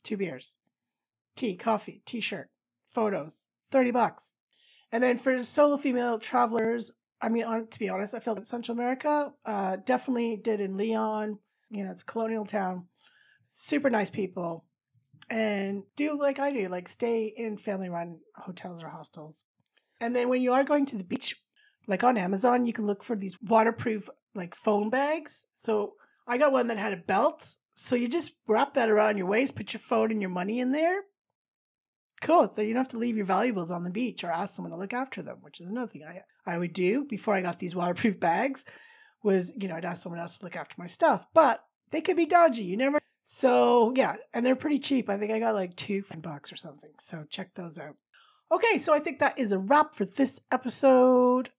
two 0.03 0.17
beers, 0.17 0.59
tea, 1.37 1.57
coffee, 1.57 2.03
t 2.05 2.21
shirt, 2.21 2.51
photos, 2.87 3.45
30 3.71 3.91
bucks. 3.93 4.35
And 4.91 5.03
then 5.03 5.19
for 5.19 5.43
solo 5.43 5.77
female 5.77 6.19
travelers, 6.19 6.93
I 7.21 7.29
mean, 7.29 7.45
on, 7.45 7.67
to 7.69 7.79
be 7.79 7.89
honest, 7.89 8.15
I 8.15 8.21
feel 8.21 8.35
that 8.37 8.47
Central 8.47 8.77
America 8.77 9.33
uh, 9.45 9.77
definitely 9.85 10.37
did 10.37 10.61
in 10.61 10.77
Leon. 10.77 11.39
You 11.71 11.85
know, 11.85 11.91
it's 11.91 12.03
a 12.03 12.07
colonial 12.07 12.47
town. 12.47 12.87
Super 13.49 13.91
nice 13.91 14.11
people. 14.11 14.65
And 15.29 15.83
do 15.97 16.19
like 16.19 16.39
I 16.39 16.53
do, 16.53 16.69
like 16.69 16.89
stay 16.89 17.33
in 17.37 17.59
family 17.59 17.91
run 17.91 18.21
hotels 18.37 18.83
or 18.83 18.89
hostels. 18.89 19.45
And 20.01 20.17
then 20.17 20.29
when 20.29 20.41
you 20.41 20.53
are 20.53 20.65
going 20.65 20.87
to 20.87 20.97
the 20.97 21.05
beach, 21.05 21.37
like 21.89 22.05
on 22.05 22.17
Amazon, 22.17 22.67
you 22.67 22.73
can 22.73 22.87
look 22.87 23.03
for 23.03 23.17
these 23.17 23.37
waterproof 23.43 24.09
like 24.35 24.55
phone 24.55 24.91
bags. 24.91 25.47
So 25.55 25.95
I 26.29 26.39
got 26.39 26.53
one 26.53 26.69
that 26.69 26.79
had 26.79 26.93
a 26.93 26.99
belt. 26.99 27.57
So 27.75 27.97
you 27.97 28.09
just 28.09 28.35
wrap 28.47 28.75
that 28.75 28.91
around 28.91 29.17
your 29.17 29.27
waist, 29.27 29.57
put 29.57 29.73
your 29.73 29.81
phone 29.81 30.13
and 30.13 30.21
your 30.21 30.31
money 30.31 30.61
in 30.61 30.73
there. 30.73 31.03
Cool. 32.21 32.51
So 32.55 32.63
you 32.63 32.75
don't 32.75 32.83
have 32.83 32.91
to 32.93 32.99
leave 32.99 33.17
your 33.17 33.27
valuables 33.27 33.71
on 33.71 33.85
the 33.85 33.91
beach 33.91 34.23
or 34.23 34.31
ask 34.31 34.55
someone 34.55 34.73
to 34.73 34.79
look 34.79 34.93
after 34.93 35.23
them, 35.23 35.39
which 35.41 35.61
is 35.61 35.71
another 35.71 35.91
thing 35.91 36.05
I 36.05 36.23
I 36.53 36.59
would 36.59 36.73
do 36.73 37.05
before 37.05 37.35
I 37.35 37.43
got 37.43 37.59
these 37.59 37.77
waterproof 37.77 38.21
bags 38.21 38.65
was, 39.23 39.53
you 39.57 39.69
know, 39.69 39.77
I'd 39.77 39.85
ask 39.85 40.03
someone 40.03 40.21
else 40.21 40.39
to 40.39 40.45
look 40.45 40.57
after 40.57 40.75
my 40.79 40.87
stuff. 40.87 41.27
But 41.35 41.65
they 41.91 42.01
could 42.01 42.17
be 42.17 42.27
dodgy. 42.27 42.65
You 42.65 42.77
never 42.77 42.99
so 43.23 43.93
yeah, 43.95 44.17
and 44.33 44.45
they're 44.45 44.57
pretty 44.57 44.79
cheap. 44.79 45.09
I 45.09 45.19
think 45.19 45.31
I 45.31 45.39
got 45.39 45.55
like 45.55 45.77
two 45.77 46.03
bucks 46.19 46.53
or 46.53 46.57
something. 46.57 46.93
So 46.99 47.25
check 47.29 47.55
those 47.55 47.79
out. 47.79 47.97
Okay, 48.51 48.79
so 48.79 48.95
I 48.95 49.01
think 49.01 49.19
that 49.19 49.39
is 49.39 49.53
a 49.53 49.59
wrap 49.59 49.95
for 49.95 50.07
this 50.07 50.41
episode. 50.51 51.51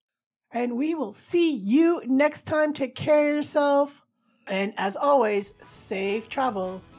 And 0.51 0.77
we 0.77 0.95
will 0.95 1.12
see 1.12 1.53
you 1.53 2.01
next 2.05 2.43
time. 2.43 2.73
Take 2.73 2.95
care 2.95 3.29
of 3.29 3.35
yourself. 3.35 4.01
And 4.47 4.73
as 4.77 4.97
always, 4.97 5.53
safe 5.62 6.27
travels 6.27 6.95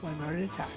one 0.00 0.18
road 0.20 0.36
at 0.36 0.42
a 0.42 0.48
time. 0.48 0.70